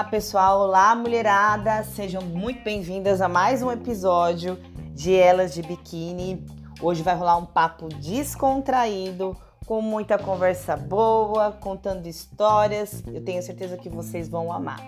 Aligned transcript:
Olá, 0.00 0.08
pessoal, 0.08 0.60
olá, 0.60 0.94
mulherada. 0.94 1.84
Sejam 1.84 2.22
muito 2.22 2.64
bem-vindas 2.64 3.20
a 3.20 3.28
mais 3.28 3.62
um 3.62 3.70
episódio 3.70 4.58
de 4.94 5.14
Elas 5.14 5.52
de 5.52 5.60
Biquíni. 5.60 6.42
Hoje 6.80 7.02
vai 7.02 7.14
rolar 7.14 7.36
um 7.36 7.44
papo 7.44 7.86
descontraído, 7.86 9.36
com 9.66 9.82
muita 9.82 10.16
conversa 10.16 10.74
boa, 10.74 11.52
contando 11.52 12.06
histórias. 12.06 13.02
Eu 13.08 13.22
tenho 13.22 13.42
certeza 13.42 13.76
que 13.76 13.90
vocês 13.90 14.26
vão 14.26 14.50
amar. 14.50 14.80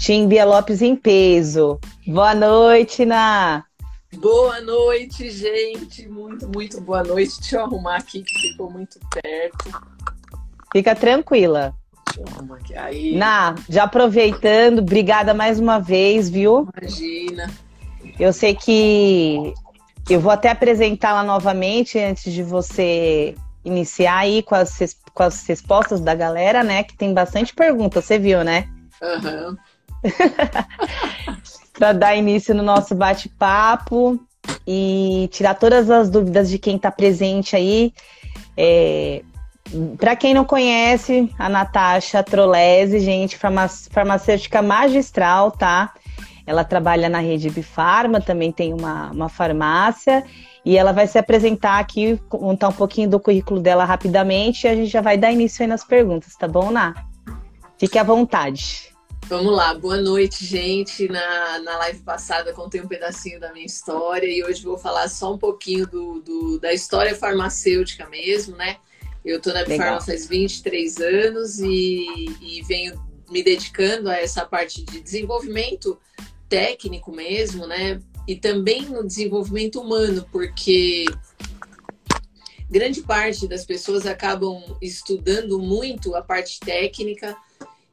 Timbia 0.00 0.44
Lopes 0.44 0.82
em 0.82 0.96
peso. 0.96 1.78
Boa 2.04 2.34
noite, 2.34 3.06
Ná. 3.06 3.64
Boa 4.18 4.60
noite, 4.60 5.30
gente. 5.30 6.08
Muito, 6.08 6.48
muito 6.48 6.80
boa 6.80 7.02
noite. 7.02 7.40
Deixa 7.40 7.56
eu 7.56 7.64
arrumar 7.64 7.96
aqui 7.96 8.22
que 8.22 8.38
ficou 8.40 8.70
muito 8.70 8.98
perto. 9.10 9.82
Fica 10.72 10.94
tranquila. 10.94 11.74
Deixa 12.06 12.20
eu 12.20 12.36
arrumar 12.36 12.56
aqui. 12.56 12.76
Aí. 12.76 13.16
Ná, 13.16 13.54
já 13.68 13.84
aproveitando, 13.84 14.80
obrigada 14.80 15.34
mais 15.34 15.58
uma 15.58 15.78
vez, 15.78 16.28
viu? 16.28 16.68
Imagina. 16.76 17.50
Eu 18.18 18.32
sei 18.32 18.54
que 18.54 19.54
eu 20.08 20.20
vou 20.20 20.30
até 20.30 20.50
apresentá-la 20.50 21.22
novamente 21.22 21.98
antes 21.98 22.32
de 22.32 22.42
você 22.42 23.34
iniciar 23.64 24.18
aí 24.18 24.42
com 24.42 24.54
as, 24.54 24.78
com 25.12 25.22
as 25.22 25.46
respostas 25.46 26.00
da 26.00 26.14
galera, 26.14 26.62
né? 26.62 26.84
Que 26.84 26.96
tem 26.96 27.14
bastante 27.14 27.54
pergunta, 27.54 28.00
você 28.00 28.18
viu, 28.18 28.44
né? 28.44 28.68
Aham. 29.02 29.48
Uhum. 29.50 29.56
para 31.74 31.92
dar 31.92 32.16
início 32.16 32.54
no 32.54 32.62
nosso 32.62 32.94
bate-papo 32.94 34.18
e 34.66 35.28
tirar 35.32 35.54
todas 35.54 35.90
as 35.90 36.08
dúvidas 36.08 36.48
de 36.48 36.58
quem 36.58 36.76
está 36.76 36.90
presente 36.90 37.54
aí. 37.54 37.92
É, 38.56 39.22
para 39.98 40.14
quem 40.14 40.32
não 40.32 40.44
conhece, 40.44 41.28
a 41.38 41.48
Natasha 41.48 42.22
Trolese, 42.22 43.00
gente, 43.00 43.36
farmacêutica 43.90 44.62
magistral, 44.62 45.50
tá? 45.50 45.92
Ela 46.46 46.62
trabalha 46.62 47.08
na 47.08 47.18
rede 47.18 47.50
Bifarma, 47.50 48.20
também 48.20 48.52
tem 48.52 48.72
uma, 48.72 49.10
uma 49.10 49.28
farmácia, 49.28 50.24
e 50.64 50.76
ela 50.76 50.92
vai 50.92 51.06
se 51.06 51.18
apresentar 51.18 51.78
aqui, 51.78 52.20
contar 52.28 52.68
um 52.68 52.72
pouquinho 52.72 53.08
do 53.08 53.18
currículo 53.18 53.60
dela 53.60 53.84
rapidamente, 53.84 54.66
e 54.66 54.68
a 54.68 54.74
gente 54.74 54.90
já 54.90 55.00
vai 55.00 55.16
dar 55.16 55.32
início 55.32 55.62
aí 55.62 55.66
nas 55.66 55.82
perguntas, 55.82 56.36
tá 56.36 56.46
bom, 56.46 56.70
Ná? 56.70 56.94
Fique 57.78 57.98
à 57.98 58.02
vontade. 58.02 58.93
Vamos 59.26 59.56
lá, 59.56 59.72
boa 59.72 59.96
noite, 59.96 60.44
gente. 60.44 61.08
Na, 61.08 61.58
na 61.60 61.78
live 61.78 62.00
passada 62.00 62.52
contei 62.52 62.82
um 62.82 62.86
pedacinho 62.86 63.40
da 63.40 63.52
minha 63.54 63.64
história 63.64 64.26
e 64.26 64.44
hoje 64.44 64.62
vou 64.62 64.76
falar 64.76 65.08
só 65.08 65.32
um 65.32 65.38
pouquinho 65.38 65.86
do, 65.86 66.20
do 66.20 66.58
da 66.60 66.74
história 66.74 67.14
farmacêutica 67.14 68.06
mesmo, 68.08 68.54
né? 68.54 68.76
Eu 69.24 69.40
tô 69.40 69.50
na 69.50 69.64
Bifarma 69.64 70.02
faz 70.02 70.26
23 70.26 70.98
anos 70.98 71.58
e, 71.58 72.06
e 72.42 72.62
venho 72.68 73.02
me 73.30 73.42
dedicando 73.42 74.10
a 74.10 74.18
essa 74.18 74.44
parte 74.44 74.84
de 74.84 75.00
desenvolvimento 75.00 75.98
técnico 76.46 77.10
mesmo, 77.10 77.66
né? 77.66 78.02
E 78.28 78.36
também 78.36 78.82
no 78.82 79.06
desenvolvimento 79.06 79.80
humano, 79.80 80.26
porque 80.30 81.06
grande 82.70 83.00
parte 83.00 83.48
das 83.48 83.64
pessoas 83.64 84.04
acabam 84.04 84.62
estudando 84.82 85.58
muito 85.58 86.14
a 86.14 86.20
parte 86.20 86.60
técnica 86.60 87.34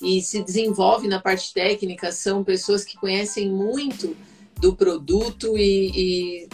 e 0.01 0.21
se 0.21 0.43
desenvolve 0.43 1.07
na 1.07 1.19
parte 1.19 1.53
técnica 1.53 2.11
são 2.11 2.43
pessoas 2.43 2.83
que 2.83 2.97
conhecem 2.97 3.49
muito 3.49 4.15
do 4.59 4.75
produto 4.75 5.57
e, 5.57 5.91
e, 5.95 6.49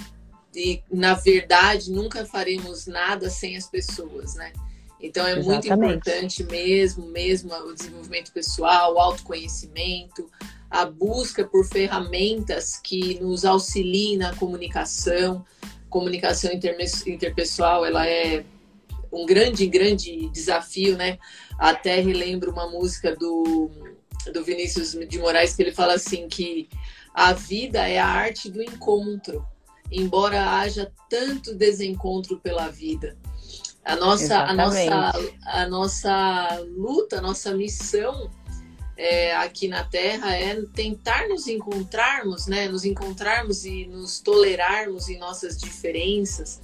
e 0.56 0.84
na 0.92 1.14
verdade 1.14 1.92
nunca 1.92 2.26
faremos 2.26 2.88
nada 2.88 3.30
sem 3.30 3.56
as 3.58 3.68
pessoas, 3.68 4.36
né? 4.36 4.52
Então 5.00 5.26
é 5.28 5.38
Exatamente. 5.38 5.70
muito 5.70 5.86
importante 5.86 6.44
mesmo, 6.44 7.06
mesmo 7.08 7.54
o 7.54 7.74
desenvolvimento 7.74 8.32
pessoal, 8.32 8.96
o 8.96 9.00
autoconhecimento, 9.00 10.30
a 10.70 10.86
busca 10.86 11.46
por 11.46 11.66
ferramentas 11.66 12.78
que 12.78 13.20
nos 13.20 13.46
auxiliem 13.46 14.18
na 14.18 14.36
comunicação. 14.36 15.46
Comunicação 15.90 16.52
interpessoal, 16.52 17.86
ela 17.86 18.06
é 18.08 18.44
um 19.12 19.26
grande, 19.26 19.66
grande 19.68 20.30
desafio, 20.30 20.98
né? 20.98 21.18
Até 21.58 22.00
relembro 22.00 22.52
uma 22.52 22.70
música 22.70 23.16
do, 23.16 23.70
do 24.32 24.44
Vinícius 24.44 24.92
de 24.92 25.20
Moraes 25.20 25.56
que 25.56 25.64
ele 25.64 25.74
fala 25.74 25.94
assim 25.94 26.28
que 26.28 26.70
a 27.14 27.34
vida 27.34 27.88
é 27.88 27.98
a 27.98 28.08
arte 28.08 28.50
do 28.50 28.62
encontro, 28.62 29.46
embora 29.92 30.60
haja 30.60 30.92
tanto 31.10 31.56
desencontro 31.56 32.40
pela 32.40 32.68
vida. 32.68 33.18
A 33.84 33.96
nossa, 33.96 34.40
a 34.40 34.54
nossa, 34.54 35.14
a 35.46 35.68
nossa 35.68 36.66
luta, 36.76 37.20
a 37.20 37.22
nossa 37.22 37.56
missão 37.56 38.30
é, 38.98 39.36
aqui 39.38 39.68
na 39.68 39.84
Terra 39.84 40.36
é 40.36 40.62
tentar 40.74 41.30
nos 41.30 41.48
encontrarmos, 41.48 42.48
né? 42.48 42.68
Nos 42.68 42.84
encontrarmos 42.84 43.64
e 43.64 43.86
nos 43.86 44.20
tolerarmos 44.20 45.08
em 45.08 45.18
nossas 45.18 45.58
diferenças, 45.58 46.60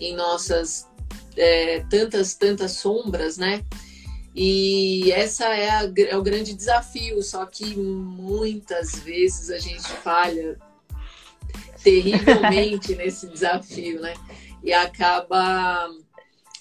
em 0.00 0.16
nossas 0.16 0.88
é, 1.36 1.84
tantas, 1.90 2.34
tantas 2.34 2.72
sombras, 2.72 3.36
né? 3.36 3.64
E 4.34 5.12
essa 5.12 5.46
é, 5.54 5.70
a, 5.70 5.92
é, 5.96 6.16
o 6.16 6.22
grande 6.22 6.54
desafio, 6.54 7.22
só 7.22 7.46
que 7.46 7.76
muitas 7.76 8.98
vezes 8.98 9.48
a 9.50 9.58
gente 9.58 9.86
falha 9.88 10.58
terrivelmente 11.82 12.94
nesse 12.96 13.28
desafio, 13.28 14.00
né? 14.00 14.14
E 14.62 14.72
acaba 14.72 15.88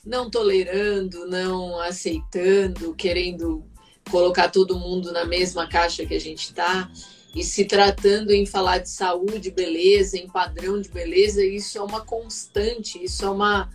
não 0.06 0.30
tolerando, 0.30 1.26
não 1.28 1.80
aceitando, 1.80 2.94
querendo 2.94 3.64
colocar 4.12 4.50
todo 4.50 4.78
mundo 4.78 5.12
na 5.12 5.26
mesma 5.26 5.68
caixa 5.68 6.06
que 6.06 6.14
a 6.14 6.20
gente 6.20 6.44
está 6.44 6.92
e 7.34 7.44
se 7.44 7.66
tratando 7.66 8.32
em 8.32 8.46
falar 8.46 8.78
de 8.78 8.90
saúde, 8.90 9.50
beleza, 9.50 10.18
em 10.18 10.28
padrão 10.28 10.80
de 10.80 10.90
beleza, 10.90 11.44
isso 11.44 11.80
é 11.80 11.82
uma 11.82 12.02
constante, 12.02 13.04
isso 13.04 13.26
é 13.26 13.30
uma 13.30 13.70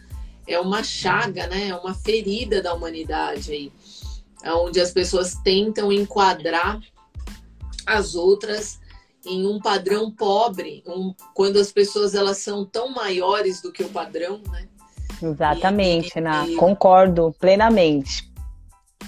é 0.46 0.58
uma 0.58 0.82
chaga, 0.82 1.46
né? 1.46 1.68
É 1.68 1.74
uma 1.74 1.94
ferida 1.94 2.62
da 2.62 2.72
humanidade 2.72 3.52
aí, 3.52 3.72
onde 4.44 4.80
as 4.80 4.90
pessoas 4.90 5.34
tentam 5.42 5.92
enquadrar 5.92 6.80
as 7.86 8.14
outras 8.14 8.78
em 9.26 9.46
um 9.46 9.58
padrão 9.58 10.10
pobre, 10.10 10.82
um, 10.86 11.14
quando 11.34 11.58
as 11.58 11.72
pessoas 11.72 12.14
elas 12.14 12.38
são 12.38 12.64
tão 12.64 12.90
maiores 12.90 13.60
do 13.60 13.72
que 13.72 13.82
o 13.82 13.88
padrão, 13.88 14.40
né? 14.50 14.68
Exatamente, 15.20 16.16
e, 16.16 16.20
Ná, 16.20 16.46
e, 16.46 16.54
concordo 16.54 17.34
plenamente. 17.40 18.30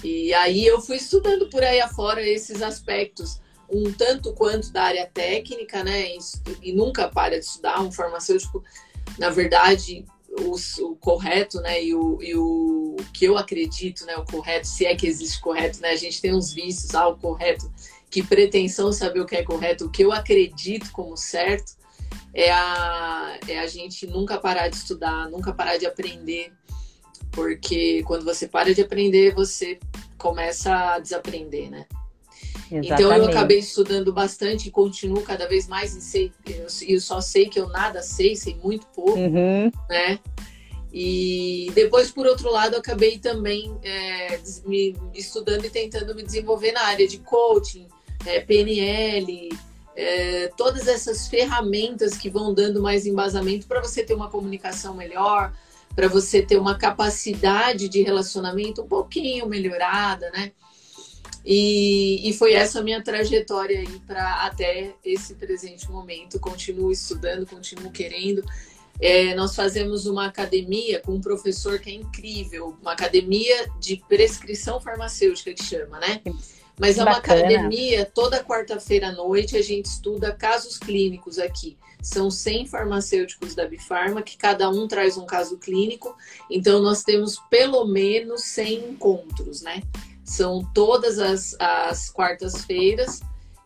E 0.03 0.33
aí 0.33 0.65
eu 0.65 0.81
fui 0.81 0.97
estudando 0.97 1.49
por 1.49 1.63
aí 1.63 1.79
afora 1.79 2.21
esses 2.21 2.61
aspectos, 2.61 3.39
um 3.69 3.91
tanto 3.93 4.33
quanto 4.33 4.71
da 4.71 4.83
área 4.83 5.09
técnica, 5.11 5.83
né? 5.83 6.09
E, 6.09 6.19
e 6.61 6.73
nunca 6.73 7.07
para 7.07 7.39
de 7.39 7.45
estudar, 7.45 7.79
um 7.81 7.91
farmacêutico, 7.91 8.63
na 9.17 9.29
verdade, 9.29 10.05
o, 10.39 10.55
o, 10.85 10.95
correto, 10.95 11.59
né, 11.61 11.83
e 11.83 11.93
o, 11.93 12.21
e 12.21 12.35
o 12.35 12.95
que 13.13 13.25
eu 13.25 13.37
acredito, 13.37 14.05
né, 14.05 14.15
o 14.17 14.25
correto, 14.25 14.67
se 14.67 14.85
é 14.85 14.95
que 14.95 15.07
existe 15.07 15.39
correto, 15.41 15.81
né, 15.81 15.89
a 15.89 15.95
gente 15.95 16.21
tem 16.21 16.33
uns 16.33 16.53
vícios, 16.53 16.95
ah, 16.95 17.07
o 17.07 17.17
correto, 17.17 17.71
que 18.09 18.23
pretensão 18.23 18.91
saber 18.91 19.21
o 19.21 19.25
que 19.25 19.35
é 19.35 19.43
correto, 19.43 19.85
o 19.85 19.89
que 19.89 20.03
eu 20.03 20.11
acredito 20.11 20.91
como 20.91 21.17
certo 21.17 21.73
é 22.33 22.51
a, 22.51 23.39
é 23.47 23.59
a 23.59 23.67
gente 23.67 24.07
nunca 24.07 24.37
parar 24.37 24.67
de 24.67 24.75
estudar, 24.75 25.29
nunca 25.29 25.53
parar 25.53 25.77
de 25.77 25.85
aprender, 25.85 26.53
porque 27.31 28.03
quando 28.03 28.23
você 28.23 28.47
para 28.47 28.73
de 28.73 28.81
aprender, 28.81 29.33
você 29.33 29.79
começa 30.17 30.93
a 30.93 30.99
desaprender, 30.99 31.69
né? 31.69 31.85
Exatamente. 32.71 32.93
Então 32.93 33.13
eu 33.13 33.25
acabei 33.25 33.59
estudando 33.59 34.13
bastante 34.13 34.69
e 34.69 34.71
continuo 34.71 35.21
cada 35.23 35.47
vez 35.47 35.67
mais 35.67 35.93
e 35.93 36.01
sei, 36.01 36.31
eu, 36.47 36.67
eu 36.87 37.01
só 37.01 37.19
sei 37.19 37.49
que 37.49 37.59
eu 37.59 37.67
nada 37.67 38.01
sei, 38.01 38.35
sei 38.35 38.55
muito 38.63 38.87
pouco, 38.87 39.19
uhum. 39.19 39.69
né? 39.89 40.19
E 40.93 41.71
depois, 41.73 42.11
por 42.11 42.25
outro 42.25 42.51
lado, 42.51 42.73
eu 42.73 42.79
acabei 42.79 43.17
também 43.17 43.73
é, 43.81 44.39
me 44.65 44.95
estudando 45.13 45.65
e 45.65 45.69
tentando 45.69 46.13
me 46.13 46.23
desenvolver 46.23 46.73
na 46.73 46.81
área 46.83 47.07
de 47.07 47.17
coaching, 47.19 47.87
é, 48.25 48.41
PNL, 48.41 49.49
é, 49.95 50.49
todas 50.57 50.87
essas 50.87 51.27
ferramentas 51.27 52.17
que 52.17 52.29
vão 52.29 52.53
dando 52.53 52.81
mais 52.81 53.05
embasamento 53.05 53.67
para 53.67 53.81
você 53.81 54.03
ter 54.03 54.13
uma 54.13 54.29
comunicação 54.29 54.93
melhor, 54.93 55.53
para 55.95 56.07
você 56.07 56.41
ter 56.41 56.57
uma 56.57 56.77
capacidade 56.77 57.87
de 57.87 58.01
relacionamento 58.01 58.81
um 58.81 58.87
pouquinho 58.87 59.47
melhorada, 59.47 60.29
né? 60.31 60.51
E, 61.45 62.29
e 62.29 62.33
foi 62.33 62.53
essa 62.53 62.83
minha 62.83 63.03
trajetória 63.03 63.79
aí 63.79 63.99
para 64.05 64.45
até 64.45 64.93
esse 65.03 65.35
presente 65.35 65.89
momento. 65.89 66.39
Continuo 66.39 66.91
estudando, 66.91 67.45
continuo 67.45 67.91
querendo. 67.91 68.43
É, 68.99 69.33
nós 69.33 69.55
fazemos 69.55 70.05
uma 70.05 70.27
academia 70.27 70.99
com 70.99 71.13
um 71.13 71.21
professor 71.21 71.79
que 71.79 71.89
é 71.89 71.93
incrível, 71.93 72.77
uma 72.81 72.91
academia 72.91 73.67
de 73.79 73.97
prescrição 74.07 74.79
farmacêutica 74.79 75.53
que 75.53 75.63
chama, 75.63 75.99
né? 75.99 76.21
Mas 76.79 76.97
é 76.97 77.03
uma 77.03 77.17
academia, 77.17 78.05
toda 78.05 78.43
quarta-feira 78.43 79.09
à 79.09 79.11
noite 79.11 79.57
a 79.57 79.61
gente 79.61 79.85
estuda 79.85 80.31
casos 80.31 80.77
clínicos 80.77 81.37
aqui. 81.37 81.77
São 82.01 82.31
100 82.31 82.67
farmacêuticos 82.67 83.53
da 83.53 83.67
Bifarma, 83.67 84.23
que 84.23 84.35
cada 84.35 84.69
um 84.69 84.87
traz 84.87 85.17
um 85.17 85.25
caso 85.25 85.57
clínico. 85.57 86.15
Então, 86.49 86.81
nós 86.81 87.03
temos 87.03 87.37
pelo 87.49 87.85
menos 87.85 88.41
100 88.45 88.89
encontros, 88.89 89.61
né? 89.61 89.83
São 90.31 90.63
todas 90.73 91.19
as, 91.19 91.55
as 91.59 92.09
quartas-feiras 92.09 93.19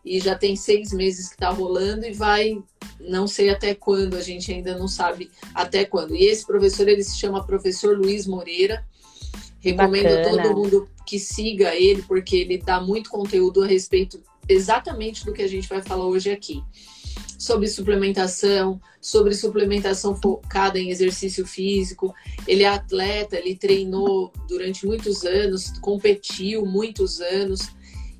e 0.04 0.18
já 0.18 0.34
tem 0.34 0.56
seis 0.56 0.92
meses 0.92 1.28
que 1.28 1.34
está 1.34 1.50
rolando 1.50 2.04
e 2.04 2.12
vai, 2.12 2.60
não 3.00 3.26
sei 3.26 3.50
até 3.50 3.74
quando, 3.74 4.16
a 4.16 4.20
gente 4.20 4.52
ainda 4.52 4.76
não 4.76 4.88
sabe 4.88 5.30
até 5.54 5.84
quando. 5.84 6.14
E 6.16 6.24
esse 6.24 6.44
professor, 6.44 6.88
ele 6.88 7.04
se 7.04 7.16
chama 7.16 7.46
Professor 7.46 7.96
Luiz 7.96 8.26
Moreira. 8.26 8.84
Recomendo 9.60 10.14
Bacana. 10.14 10.42
todo 10.42 10.56
mundo 10.56 10.88
que 11.06 11.18
siga 11.18 11.74
ele, 11.74 12.02
porque 12.02 12.36
ele 12.36 12.58
dá 12.58 12.80
muito 12.80 13.10
conteúdo 13.10 13.62
a 13.62 13.66
respeito 13.66 14.20
exatamente 14.48 15.24
do 15.24 15.32
que 15.32 15.42
a 15.42 15.48
gente 15.48 15.68
vai 15.68 15.82
falar 15.82 16.06
hoje 16.06 16.30
aqui 16.30 16.62
sobre 17.38 17.68
suplementação, 17.68 18.80
sobre 19.00 19.34
suplementação 19.34 20.14
focada 20.16 20.78
em 20.78 20.90
exercício 20.90 21.46
físico. 21.46 22.14
Ele 22.46 22.62
é 22.62 22.68
atleta, 22.68 23.36
ele 23.36 23.54
treinou 23.54 24.32
durante 24.48 24.86
muitos 24.86 25.24
anos, 25.24 25.78
competiu 25.80 26.64
muitos 26.64 27.20
anos. 27.20 27.68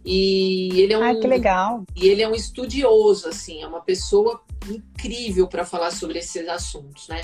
E 0.05 0.81
ele 0.81 0.93
é 0.93 0.99
um, 0.99 1.03
ah, 1.03 1.15
que 1.15 1.27
legal. 1.27 1.85
E 1.97 2.07
ele 2.07 2.23
é 2.23 2.29
um 2.29 2.35
estudioso, 2.35 3.29
assim, 3.29 3.63
é 3.63 3.67
uma 3.67 3.81
pessoa 3.81 4.41
incrível 4.71 5.49
para 5.49 5.65
falar 5.65 5.91
sobre 5.91 6.21
esses 6.21 6.49
assuntos, 6.49 7.09
né? 7.09 7.23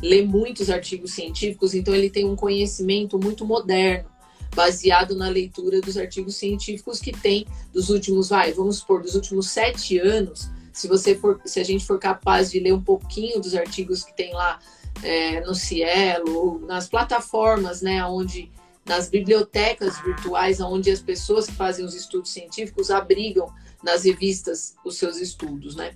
Lê 0.00 0.22
muitos 0.22 0.70
artigos 0.70 1.12
científicos, 1.12 1.74
então 1.74 1.94
ele 1.94 2.10
tem 2.10 2.24
um 2.24 2.36
conhecimento 2.36 3.18
muito 3.18 3.44
moderno, 3.44 4.08
baseado 4.54 5.16
na 5.16 5.28
leitura 5.28 5.80
dos 5.80 5.96
artigos 5.96 6.36
científicos 6.36 7.00
que 7.00 7.10
tem 7.10 7.46
dos 7.72 7.90
últimos, 7.90 8.28
vai, 8.28 8.52
vamos 8.52 8.76
supor, 8.76 9.02
dos 9.02 9.16
últimos 9.16 9.50
sete 9.50 9.98
anos, 9.98 10.48
se 10.74 10.88
você 10.88 11.14
for, 11.14 11.40
se 11.44 11.60
a 11.60 11.64
gente 11.64 11.86
for 11.86 11.98
capaz 12.00 12.50
de 12.50 12.58
ler 12.58 12.74
um 12.74 12.82
pouquinho 12.82 13.40
dos 13.40 13.54
artigos 13.54 14.02
que 14.02 14.12
tem 14.12 14.34
lá 14.34 14.58
é, 15.02 15.40
no 15.42 15.54
Cielo, 15.54 16.36
ou 16.36 16.58
nas 16.58 16.88
plataformas, 16.88 17.80
né, 17.80 18.04
onde 18.04 18.50
nas 18.84 19.08
bibliotecas 19.08 19.98
virtuais, 20.00 20.60
onde 20.60 20.90
as 20.90 21.00
pessoas 21.00 21.46
que 21.46 21.52
fazem 21.52 21.84
os 21.84 21.94
estudos 21.94 22.30
científicos 22.32 22.90
abrigam 22.90 23.46
nas 23.82 24.04
revistas 24.04 24.74
os 24.84 24.98
seus 24.98 25.16
estudos, 25.16 25.74
né? 25.76 25.94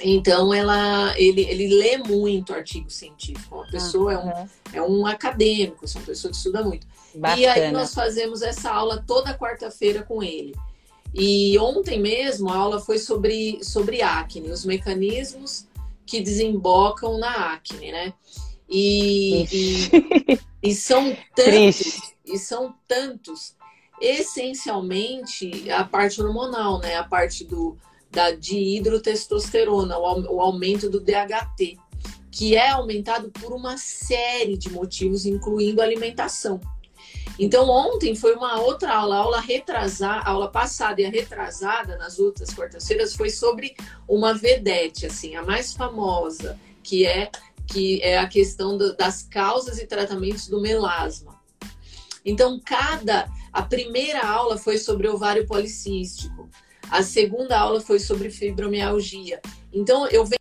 Então 0.00 0.54
ela, 0.54 1.18
ele, 1.18 1.40
ele 1.40 1.74
lê 1.74 1.96
muito 1.96 2.54
artigo 2.54 2.88
científico. 2.88 3.56
Uma 3.56 3.66
pessoa 3.68 4.14
uhum. 4.14 4.30
é, 4.30 4.34
um, 4.34 4.48
é 4.74 4.82
um 4.82 5.06
acadêmico, 5.06 5.84
é 5.84 5.98
uma 5.98 6.06
pessoa 6.06 6.30
que 6.30 6.36
estuda 6.36 6.62
muito. 6.62 6.86
Bacana. 7.14 7.40
E 7.40 7.46
aí 7.46 7.72
nós 7.72 7.92
fazemos 7.92 8.42
essa 8.42 8.70
aula 8.70 9.02
toda 9.04 9.36
quarta-feira 9.36 10.04
com 10.04 10.22
ele. 10.22 10.54
E 11.14 11.58
ontem 11.58 12.00
mesmo 12.00 12.50
a 12.50 12.56
aula 12.56 12.80
foi 12.80 12.98
sobre, 12.98 13.62
sobre 13.62 14.02
acne, 14.02 14.50
os 14.50 14.64
mecanismos 14.64 15.66
que 16.06 16.20
desembocam 16.20 17.18
na 17.18 17.52
acne, 17.54 17.92
né? 17.92 18.12
E, 18.68 19.44
e, 19.50 20.40
e, 20.62 20.74
são 20.74 21.16
tantos, 21.34 22.00
e 22.24 22.38
são 22.38 22.74
tantos, 22.86 23.54
essencialmente 24.00 25.70
a 25.70 25.84
parte 25.84 26.20
hormonal, 26.20 26.78
né? 26.78 26.96
A 26.96 27.04
parte 27.04 27.44
do, 27.44 27.76
da 28.10 28.30
dihidrotestosterona, 28.30 29.98
o, 29.98 30.36
o 30.36 30.40
aumento 30.40 30.88
do 30.88 31.00
DHT, 31.00 31.78
que 32.30 32.54
é 32.54 32.70
aumentado 32.70 33.30
por 33.30 33.52
uma 33.52 33.76
série 33.78 34.56
de 34.56 34.70
motivos, 34.70 35.26
incluindo 35.26 35.82
alimentação. 35.82 36.60
Então, 37.38 37.68
ontem 37.68 38.16
foi 38.16 38.34
uma 38.34 38.60
outra 38.60 38.92
aula, 38.92 39.16
a 39.16 39.18
aula 39.18 39.40
retrasada, 39.40 40.22
a 40.22 40.30
aula 40.30 40.50
passada 40.50 41.00
e 41.00 41.06
a 41.06 41.10
retrasada, 41.10 41.96
nas 41.96 42.18
outras 42.18 42.50
quartas-feiras, 42.50 43.14
foi 43.14 43.30
sobre 43.30 43.76
uma 44.08 44.34
vedete, 44.34 45.06
assim, 45.06 45.36
a 45.36 45.42
mais 45.44 45.72
famosa, 45.72 46.58
que 46.82 47.06
é, 47.06 47.30
que 47.66 48.02
é 48.02 48.18
a 48.18 48.26
questão 48.26 48.76
do, 48.76 48.96
das 48.96 49.22
causas 49.22 49.78
e 49.78 49.86
tratamentos 49.86 50.48
do 50.48 50.60
melasma. 50.60 51.38
Então, 52.24 52.60
cada. 52.64 53.28
A 53.52 53.62
primeira 53.62 54.26
aula 54.26 54.58
foi 54.58 54.76
sobre 54.76 55.08
ovário 55.08 55.46
policístico, 55.46 56.48
a 56.90 57.02
segunda 57.02 57.58
aula 57.58 57.80
foi 57.80 57.98
sobre 57.98 58.30
fibromialgia. 58.30 59.40
Então, 59.72 60.06
eu 60.08 60.24
venho 60.24 60.38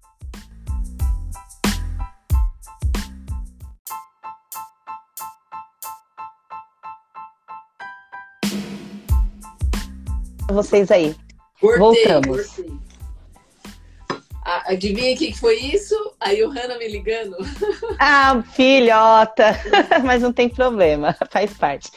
vocês 10.54 10.92
aí. 10.92 11.16
Cortei, 11.60 11.80
Voltamos. 11.80 12.48
Cortei. 12.48 12.88
Adivinha 14.66 15.14
o 15.14 15.18
que 15.18 15.38
foi 15.38 15.56
isso? 15.58 15.94
A 16.22 16.34
Johanna 16.34 16.78
me 16.78 16.88
ligando. 16.88 17.36
Ah, 18.00 18.44
filhota! 18.54 19.60
Mas 20.06 20.22
não 20.22 20.32
tem 20.32 20.48
problema, 20.48 21.16
faz 21.30 21.52
parte. 21.54 21.92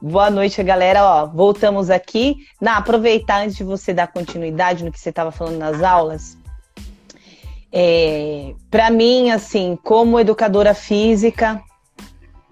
Boa 0.00 0.28
noite, 0.28 0.62
galera. 0.62 1.04
Ó, 1.04 1.26
voltamos 1.26 1.90
aqui. 1.90 2.46
Na 2.60 2.78
aproveitar 2.78 3.42
antes 3.42 3.56
de 3.56 3.62
você 3.62 3.92
dar 3.92 4.08
continuidade 4.08 4.84
no 4.84 4.90
que 4.90 4.98
você 4.98 5.10
estava 5.10 5.30
falando 5.30 5.58
nas 5.58 5.82
aulas. 5.82 6.36
É, 7.70 8.54
para 8.70 8.90
mim, 8.90 9.30
assim, 9.30 9.78
como 9.82 10.18
educadora 10.18 10.74
física, 10.74 11.62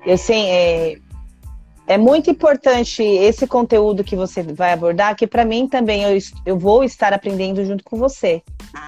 eu 0.04 0.18
sei, 0.18 0.48
é, 0.48 0.98
é 1.92 1.98
muito 1.98 2.30
importante 2.30 3.02
esse 3.02 3.46
conteúdo 3.46 4.02
que 4.02 4.16
você 4.16 4.42
vai 4.42 4.72
abordar, 4.72 5.14
que 5.14 5.26
para 5.26 5.44
mim 5.44 5.68
também 5.68 6.02
eu, 6.04 6.18
eu 6.46 6.58
vou 6.58 6.82
estar 6.82 7.12
aprendendo 7.12 7.62
junto 7.66 7.84
com 7.84 7.98
você. 7.98 8.42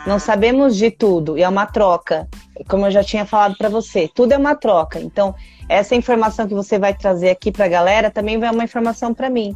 Não 0.07 0.19
sabemos 0.19 0.75
de 0.75 0.91
tudo, 0.91 1.37
e 1.37 1.43
é 1.43 1.49
uma 1.49 1.67
troca. 1.67 2.27
Como 2.67 2.87
eu 2.87 2.91
já 2.91 3.05
tinha 3.05 3.27
falado 3.27 3.59
para 3.59 3.69
você, 3.69 4.09
tudo 4.15 4.33
é 4.33 4.39
uma 4.39 4.55
troca. 4.55 4.99
Então, 4.99 5.35
essa 5.69 5.95
informação 5.95 6.49
que 6.49 6.55
você 6.55 6.79
vai 6.79 6.95
trazer 6.95 7.29
aqui 7.29 7.53
para 7.53 7.67
a 7.67 7.69
galera 7.69 8.11
também 8.11 8.39
vai 8.39 8.51
uma 8.51 8.65
informação 8.65 9.13
para 9.13 9.29
mim. 9.29 9.55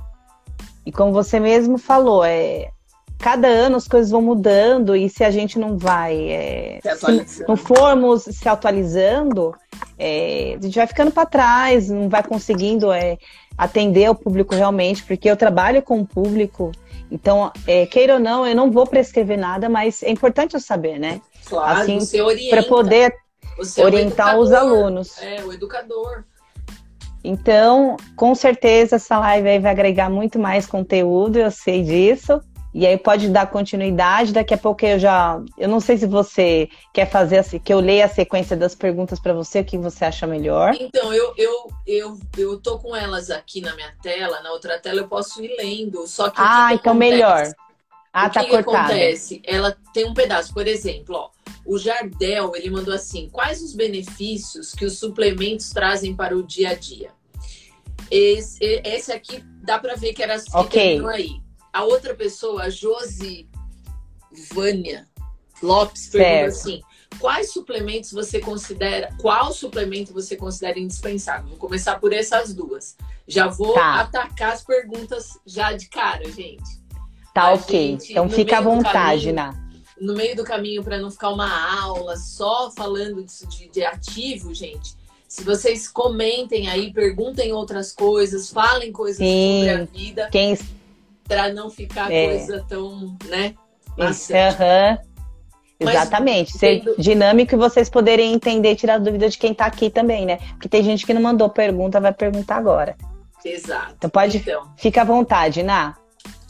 E 0.85 0.93
como 0.93 1.11
você 1.11 1.41
mesmo 1.41 1.79
falou, 1.79 2.23
é, 2.23 2.69
cada 3.19 3.49
ano 3.49 3.77
as 3.77 3.89
coisas 3.89 4.11
vão 4.11 4.23
mudando 4.23 4.95
e 4.95 5.09
se 5.09 5.25
a 5.25 5.31
gente 5.31 5.59
não 5.59 5.77
vai, 5.77 6.31
é, 6.31 6.81
se 7.27 7.45
não 7.47 7.57
formos 7.57 8.23
se 8.23 8.49
atualizando, 8.49 9.55
é, 9.99 10.57
a 10.59 10.63
gente 10.63 10.77
vai 10.77 10.87
ficando 10.87 11.11
para 11.11 11.27
trás, 11.27 11.91
não 11.91 12.09
vai 12.09 12.23
conseguindo 12.23 12.93
é, 12.93 13.19
atender 13.57 14.09
o 14.09 14.15
público 14.15 14.55
realmente, 14.55 15.03
porque 15.03 15.29
eu 15.29 15.37
trabalho 15.37 15.83
com 15.83 16.01
o 16.01 16.07
público, 16.07 16.71
então, 17.11 17.51
é, 17.67 17.87
queira 17.87 18.15
ou 18.15 18.21
não, 18.21 18.47
eu 18.47 18.55
não 18.55 18.71
vou 18.71 18.87
prescrever 18.87 19.39
nada, 19.39 19.69
mas 19.69 20.03
é 20.03 20.11
importante 20.11 20.55
eu 20.55 20.61
saber, 20.61 20.99
né? 20.99 21.21
Claro, 21.45 21.81
assim. 21.81 21.99
Para 22.51 22.63
poder 22.63 23.15
você 23.57 23.83
orientar 23.83 24.35
é 24.35 24.39
os 24.39 24.53
alunos. 24.53 25.21
É, 25.21 25.43
o 25.43 25.53
educador. 25.53 26.25
Então, 27.25 27.97
com 28.15 28.35
certeza 28.35 28.97
essa 28.97 29.19
live 29.19 29.49
aí 29.49 29.59
vai 29.59 29.73
agregar 29.73 30.09
muito 30.09 30.39
mais 30.39 30.67
conteúdo, 30.67 31.39
eu 31.39 31.51
sei 31.51 31.83
disso. 31.83 32.41
E 32.73 32.87
aí 32.87 32.97
pode 32.99 33.29
dar 33.31 33.47
continuidade. 33.47 34.33
Daqui 34.33 34.53
a 34.53 34.59
pouco 34.59 34.85
eu 34.85 34.99
já. 34.99 35.41
Eu 35.57 35.69
não 35.69 35.81
sei 35.81 35.97
se 35.97 36.07
você 36.07 36.69
quer 36.93 37.11
fazer 37.11 37.39
assim, 37.39 37.59
que 37.59 37.73
eu 37.73 37.81
leia 37.81 38.05
a 38.05 38.09
sequência 38.09 38.57
das 38.57 38.75
perguntas 38.75 39.19
para 39.19 39.33
você, 39.33 39.61
o 39.61 39.65
que 39.65 39.79
você 39.79 40.05
acha 40.05 40.27
melhor. 40.27 40.75
Então, 40.79 41.13
eu, 41.13 41.33
eu, 41.37 41.69
eu, 41.87 42.19
eu 42.37 42.61
tô 42.61 42.79
com 42.79 42.95
elas 42.95 43.31
aqui 43.31 43.61
na 43.61 43.75
minha 43.75 43.93
tela, 44.03 44.41
na 44.43 44.53
outra 44.53 44.79
tela 44.79 45.01
eu 45.01 45.09
posso 45.09 45.43
ir 45.43 45.57
lendo. 45.57 46.07
Só 46.07 46.29
que. 46.29 46.41
Ah, 46.41 46.69
que 46.69 46.75
então 46.75 46.93
acontece? 46.93 47.11
melhor. 47.11 47.53
Ah, 48.13 48.27
o 48.27 48.31
tá 48.31 48.45
que 48.45 48.51
cortado. 48.51 48.77
acontece? 48.77 49.43
Ela 49.45 49.77
tem 49.93 50.07
um 50.07 50.15
pedaço, 50.15 50.53
por 50.53 50.67
exemplo, 50.67 51.15
ó. 51.15 51.31
O 51.65 51.79
Jardel, 51.79 52.53
ele 52.55 52.71
mandou 52.71 52.95
assim: 52.95 53.29
quais 53.31 53.63
os 53.63 53.75
benefícios 53.75 54.73
que 54.73 54.85
os 54.85 54.99
suplementos 54.99 55.71
trazem 55.71 56.15
para 56.15 56.37
o 56.37 56.43
dia 56.43 56.71
a 56.71 56.75
dia? 56.75 57.11
Esse, 58.11 58.83
esse 58.85 59.13
aqui 59.13 59.43
dá 59.63 59.79
para 59.79 59.95
ver 59.95 60.15
que 60.15 60.23
era 60.23 60.37
assim 60.37 60.57
okay. 60.57 61.05
aí. 61.07 61.48
A 61.79 61.85
outra 61.85 62.13
pessoa, 62.13 62.65
a 62.65 62.71
Josi 62.71 63.49
Vânia 64.53 65.07
Lopes, 65.63 66.09
pergunta 66.09 66.49
assim: 66.49 66.81
quais 67.21 67.53
suplementos 67.53 68.11
você 68.11 68.41
considera, 68.41 69.15
qual 69.21 69.53
suplemento 69.53 70.13
você 70.13 70.35
considera 70.35 70.77
indispensável? 70.77 71.51
Vou 71.51 71.57
começar 71.57 72.01
por 72.01 72.13
essas 72.13 72.53
duas. 72.53 72.97
Já 73.29 73.47
vou 73.47 73.75
tá. 73.75 74.01
atacar 74.01 74.55
as 74.55 74.65
perguntas 74.65 75.39
já 75.47 75.73
de 75.73 75.89
cara, 75.89 76.29
gente. 76.33 76.83
Tá 77.33 77.43
a 77.43 77.53
ok. 77.53 77.93
Gente, 77.93 78.11
então 78.11 78.29
fica 78.29 78.59
à 78.59 78.61
vontade, 78.61 79.31
Ná. 79.31 79.55
No 80.01 80.15
meio 80.15 80.35
do 80.35 80.43
caminho, 80.43 80.83
para 80.83 80.99
não 80.99 81.13
ficar 81.13 81.29
uma 81.29 81.81
aula 81.81 82.17
só 82.17 82.73
falando 82.73 83.23
disso 83.23 83.47
de, 83.47 83.69
de 83.69 83.85
ativo, 83.85 84.53
gente. 84.53 84.97
Se 85.29 85.45
vocês 85.45 85.87
comentem 85.87 86.69
aí, 86.69 86.93
perguntem 86.93 87.53
outras 87.53 87.93
coisas, 87.93 88.51
falem 88.51 88.91
coisas 88.91 89.19
Sim. 89.19 89.61
sobre 89.61 89.71
a 89.71 89.85
vida. 89.85 90.29
Quem 90.33 90.57
para 91.29 91.53
não 91.53 91.71
ficar 91.71 92.11
é. 92.11 92.27
coisa 92.27 92.65
tão, 92.67 93.17
né? 93.27 93.55
Uhum. 93.99 94.09
Exatamente, 95.81 96.59
ser 96.59 96.83
dinâmico 96.99 97.55
e 97.55 97.59
vocês 97.59 97.89
poderem 97.89 98.33
entender, 98.33 98.75
tirar 98.75 98.99
dúvida 98.99 99.29
de 99.29 99.39
quem 99.39 99.53
está 99.53 99.67
aqui 99.67 99.89
também, 99.89 100.27
né? 100.27 100.39
Porque 100.53 100.69
tem 100.69 100.83
gente 100.83 101.07
que 101.07 101.15
não 101.15 101.23
mandou 101.23 101.49
pergunta, 101.49 102.01
vai 102.01 102.13
perguntar 102.13 102.57
agora. 102.57 102.97
Exato. 103.45 103.95
Então 103.97 104.11
pode, 104.11 104.39
então, 104.39 104.73
fica 104.77 105.03
à 105.03 105.05
vontade, 105.05 105.63
Ná. 105.63 105.97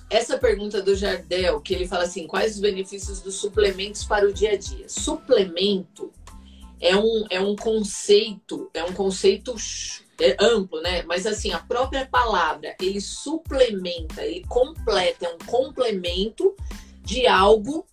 Essa 0.08 0.38
pergunta 0.38 0.80
do 0.80 0.94
Jardel, 0.94 1.60
que 1.60 1.74
ele 1.74 1.86
fala 1.86 2.04
assim, 2.04 2.26
quais 2.26 2.54
os 2.54 2.60
benefícios 2.60 3.20
dos 3.20 3.34
suplementos 3.34 4.04
para 4.04 4.26
o 4.26 4.32
dia 4.32 4.52
a 4.52 4.56
dia? 4.56 4.88
Suplemento 4.88 6.10
é 6.80 6.96
um, 6.96 7.26
é 7.28 7.38
um 7.38 7.54
conceito, 7.54 8.70
é 8.72 8.82
um 8.82 8.94
conceito 8.94 9.54
é 10.20 10.36
amplo, 10.40 10.80
né? 10.80 11.02
Mas 11.04 11.26
assim, 11.26 11.52
a 11.52 11.58
própria 11.58 12.06
palavra, 12.06 12.74
ele 12.80 13.00
suplementa, 13.00 14.24
ele 14.24 14.44
completa, 14.46 15.26
é 15.26 15.34
um 15.34 15.38
complemento 15.46 16.54
de 17.02 17.26
algo 17.26 17.86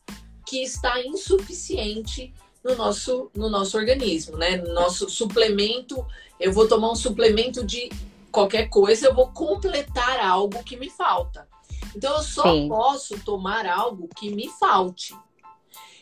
que 0.46 0.64
está 0.64 1.02
insuficiente 1.02 2.34
no 2.64 2.76
nosso, 2.76 3.30
no 3.36 3.50
nosso 3.50 3.78
organismo, 3.78 4.38
né? 4.38 4.58
No 4.58 4.74
nosso 4.74 5.10
suplemento, 5.10 6.06
eu 6.40 6.52
vou 6.52 6.68
tomar 6.68 6.92
um 6.92 6.96
suplemento 6.96 7.64
de 7.64 7.90
qualquer 8.32 8.68
coisa, 8.70 9.08
eu 9.08 9.16
vou 9.16 9.30
completar 9.32 10.20
algo 10.20 10.64
que 10.64 10.76
me 10.76 10.90
falta. 10.90 11.48
Então 11.96 12.18
eu 12.18 12.24
só 12.24 12.44
Sim. 12.44 12.68
posso 12.68 13.18
tomar 13.20 13.66
algo 13.66 14.10
que 14.16 14.30
me 14.30 14.50
falte. 14.50 15.16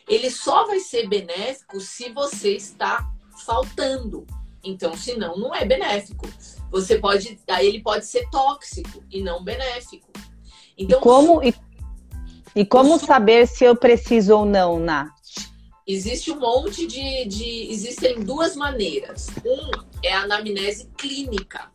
Ele 0.08 0.30
só 0.32 0.66
vai 0.66 0.80
ser 0.80 1.08
benéfico 1.08 1.80
se 1.80 2.10
você 2.10 2.56
está 2.56 3.10
faltando. 3.46 4.26
Então, 4.64 4.96
senão, 4.96 5.38
não 5.38 5.54
é 5.54 5.66
benéfico. 5.66 6.28
Você 6.72 6.98
pode, 6.98 7.40
aí 7.48 7.68
ele 7.68 7.82
pode 7.82 8.06
ser 8.06 8.30
tóxico 8.30 9.04
e 9.12 9.22
não 9.22 9.44
benéfico. 9.44 10.12
Então, 10.78 11.00
e 11.00 11.02
como, 11.02 11.44
e, 11.44 11.54
e 12.56 12.66
como 12.66 12.98
saber 12.98 13.48
se 13.48 13.64
eu 13.64 13.76
preciso 13.76 14.38
ou 14.38 14.46
não, 14.46 14.80
Nath? 14.80 15.12
Existe 15.86 16.32
um 16.32 16.40
monte 16.40 16.88
de, 16.88 17.26
de. 17.26 17.72
Existem 17.72 18.22
duas 18.24 18.56
maneiras. 18.56 19.28
Um 19.46 19.70
é 20.02 20.14
a 20.14 20.22
anamnese 20.22 20.90
clínica. 20.98 21.70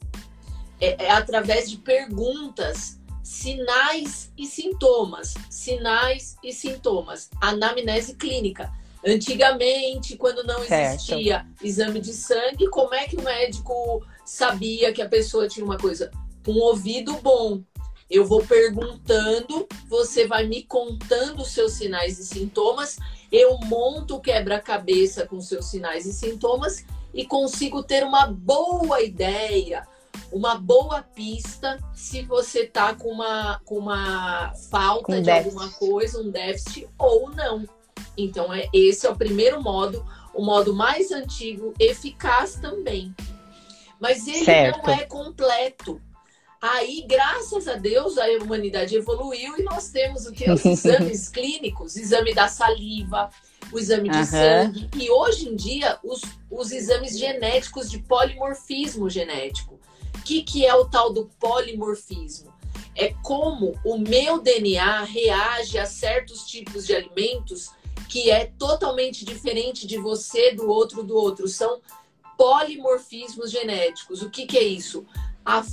É, 0.81 1.05
é 1.05 1.11
através 1.11 1.71
de 1.71 1.77
perguntas, 1.77 2.99
sinais 3.23 4.33
e 4.37 4.47
sintomas. 4.47 5.35
Sinais 5.51 6.37
e 6.43 6.53
sintomas. 6.53 7.29
Anamnese 7.41 8.15
clínica. 8.15 8.73
Antigamente, 9.07 10.17
quando 10.17 10.43
não 10.45 10.63
existia 10.65 11.39
certo. 11.39 11.65
exame 11.65 12.01
de 12.01 12.13
sangue, 12.13 12.69
como 12.69 12.95
é 12.95 13.07
que 13.07 13.17
o 13.17 13.23
médico 13.23 14.05
sabia 14.25 14.93
que 14.93 15.01
a 15.01 15.09
pessoa 15.09 15.49
tinha 15.49 15.65
uma 15.65 15.79
coisa? 15.79 16.11
Com 16.45 16.53
um 16.53 16.61
ouvido 16.61 17.15
bom. 17.19 17.63
Eu 18.11 18.25
vou 18.25 18.43
perguntando, 18.43 19.69
você 19.87 20.27
vai 20.27 20.47
me 20.47 20.63
contando 20.63 21.43
os 21.43 21.51
seus 21.51 21.73
sinais 21.75 22.19
e 22.19 22.25
sintomas, 22.25 22.97
eu 23.31 23.59
monto 23.59 24.17
o 24.17 24.21
quebra-cabeça 24.21 25.27
com 25.27 25.41
seus 25.41 25.67
sinais 25.67 26.07
e 26.07 26.13
sintomas 26.13 26.85
e 27.13 27.27
consigo 27.27 27.83
ter 27.83 28.03
uma 28.03 28.27
boa 28.27 29.03
ideia, 29.03 29.87
uma 30.33 30.55
boa 30.55 31.03
pista 31.03 31.79
se 31.95 32.23
você 32.23 32.67
tá 32.67 32.95
com 32.95 33.11
uma, 33.11 33.61
com 33.65 33.77
uma 33.77 34.55
falta 34.71 35.13
um 35.13 35.17
de 35.17 35.23
déficit. 35.23 35.55
alguma 35.55 35.73
coisa, 35.73 36.21
um 36.21 36.31
déficit 36.31 36.89
ou 36.99 37.31
não. 37.31 37.69
Então, 38.17 38.53
é, 38.53 38.69
esse 38.73 39.07
é 39.07 39.11
o 39.11 39.17
primeiro 39.17 39.63
modo, 39.63 40.05
o 40.35 40.45
modo 40.45 40.75
mais 40.75 41.11
antigo, 41.11 41.73
eficaz 41.79 42.57
também. 42.57 43.15
Mas 44.01 44.27
ele 44.27 44.45
certo. 44.45 44.87
não 44.87 44.95
é 44.95 45.05
completo. 45.05 46.01
Aí, 46.61 47.05
graças 47.09 47.69
a 47.69 47.75
Deus, 47.75 48.19
a 48.19 48.27
humanidade 48.43 48.97
evoluiu 48.97 49.57
e 49.59 49.63
nós 49.63 49.91
temos 49.91 50.27
o 50.27 50.33
que? 50.33 50.51
Os 50.51 50.65
exames 50.67 51.29
clínicos, 51.29 51.97
exame 51.97 52.35
da 52.35 52.49
saliva, 52.49 53.31
o 53.73 53.79
exame 53.79 54.09
de 54.09 54.19
uhum. 54.19 54.25
sangue, 54.25 54.91
e 54.97 55.11
hoje 55.11 55.49
em 55.49 55.55
dia, 55.55 55.99
os, 56.03 56.21
os 56.51 56.73
exames 56.73 57.17
genéticos 57.17 57.91
de 57.91 57.99
polimorfismo 58.01 59.09
genético. 59.09 59.79
O 60.17 60.23
que, 60.23 60.43
que 60.43 60.67
é 60.67 60.75
o 60.75 60.87
tal 60.87 61.13
do 61.13 61.31
polimorfismo? 61.39 62.53
É 62.97 63.15
como 63.23 63.79
o 63.85 63.97
meu 63.97 64.41
DNA 64.41 65.05
reage 65.05 65.79
a 65.79 65.87
certos 65.87 66.43
tipos 66.45 66.85
de 66.85 66.97
alimentos 66.97 67.71
que 68.09 68.31
é 68.31 68.47
totalmente 68.59 69.25
diferente 69.25 69.87
de 69.87 69.99
você, 69.99 70.53
do 70.53 70.69
outro, 70.69 71.03
do 71.03 71.15
outro. 71.15 71.47
São 71.47 71.81
polimorfismos 72.37 73.51
genéticos. 73.51 74.23
O 74.23 74.31
que, 74.31 74.47
que 74.47 74.57
é 74.57 74.65
isso? 74.65 75.05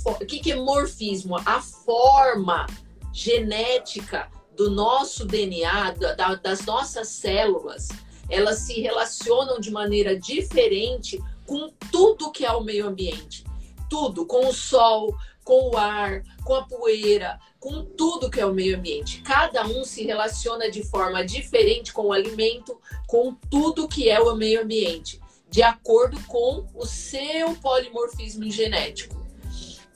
O 0.04 0.26
que, 0.26 0.40
que 0.40 0.52
é 0.52 0.56
morfismo? 0.56 1.36
A 1.44 1.60
forma 1.60 2.66
genética 3.12 4.30
do 4.56 4.70
nosso 4.70 5.24
DNA, 5.24 5.92
da, 5.92 6.34
das 6.34 6.64
nossas 6.64 7.08
células, 7.08 7.88
elas 8.28 8.60
se 8.60 8.80
relacionam 8.80 9.60
de 9.60 9.70
maneira 9.70 10.18
diferente 10.18 11.22
com 11.46 11.70
tudo 11.92 12.32
que 12.32 12.44
é 12.44 12.52
o 12.52 12.64
meio 12.64 12.86
ambiente. 12.86 13.44
Tudo, 13.88 14.26
com 14.26 14.48
o 14.48 14.52
sol, 14.52 15.16
com 15.46 15.70
o 15.70 15.76
ar, 15.76 16.24
com 16.44 16.56
a 16.56 16.64
poeira, 16.64 17.38
com 17.60 17.84
tudo 17.84 18.28
que 18.28 18.40
é 18.40 18.44
o 18.44 18.52
meio 18.52 18.76
ambiente. 18.76 19.22
Cada 19.22 19.64
um 19.64 19.84
se 19.84 20.04
relaciona 20.04 20.68
de 20.68 20.82
forma 20.82 21.24
diferente 21.24 21.92
com 21.92 22.08
o 22.08 22.12
alimento, 22.12 22.76
com 23.06 23.32
tudo 23.48 23.86
que 23.86 24.08
é 24.08 24.18
o 24.18 24.34
meio 24.34 24.62
ambiente, 24.62 25.20
de 25.48 25.62
acordo 25.62 26.20
com 26.26 26.66
o 26.74 26.84
seu 26.84 27.54
polimorfismo 27.62 28.50
genético. 28.50 29.24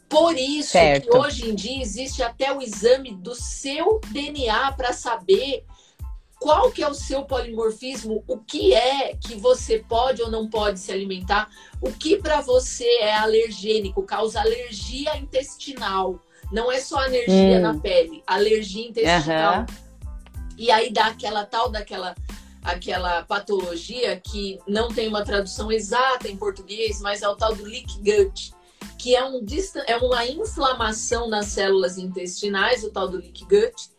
Por 0.09 0.39
isso 0.39 0.71
certo. 0.71 1.11
que 1.11 1.17
hoje 1.17 1.51
em 1.51 1.55
dia 1.57 1.83
existe 1.83 2.23
até 2.23 2.53
o 2.53 2.63
exame 2.63 3.17
do 3.17 3.35
seu 3.35 4.01
DNA 4.07 4.71
para 4.73 4.93
saber 4.93 5.65
qual 6.41 6.73
que 6.73 6.83
é 6.83 6.89
o 6.89 6.95
seu 6.95 7.23
polimorfismo, 7.25 8.25
o 8.27 8.39
que 8.39 8.73
é 8.73 9.15
que 9.15 9.35
você 9.35 9.85
pode 9.87 10.23
ou 10.23 10.31
não 10.31 10.49
pode 10.49 10.81
se 10.81 10.91
alimentar, 10.91 11.51
o 11.83 11.93
que 11.93 12.17
para 12.17 12.41
você 12.41 12.87
é 13.01 13.15
alergênico, 13.15 14.03
causa 14.03 14.41
alergia 14.41 15.17
intestinal. 15.19 16.19
Não 16.51 16.73
é 16.73 16.81
só 16.81 16.99
alergia 16.99 17.59
hum. 17.59 17.61
na 17.61 17.79
pele, 17.79 18.23
alergia 18.27 18.89
intestinal. 18.89 19.61
Uhum. 19.61 19.67
E 20.57 20.71
aí 20.71 20.91
dá 20.91 21.07
aquela 21.07 21.45
tal 21.45 21.69
daquela 21.69 22.15
aquela 22.63 23.23
patologia 23.23 24.21
que 24.21 24.59
não 24.67 24.89
tem 24.89 25.09
uma 25.09 25.25
tradução 25.25 25.71
exata 25.73 26.29
em 26.29 26.37
português, 26.37 27.01
mas 27.01 27.23
é 27.23 27.29
o 27.29 27.37
tal 27.37 27.55
do 27.55 27.65
leak 27.65 27.99
gut, 27.99 28.53
que 28.99 29.17
é, 29.17 29.25
um, 29.25 29.45
é 29.87 29.97
uma 29.97 30.27
inflamação 30.27 31.29
nas 31.29 31.47
células 31.47 31.97
intestinais, 31.97 32.85
o 32.85 32.91
tal 32.91 33.09
do 33.09 33.17
leak 33.17 33.45
gut, 33.45 33.91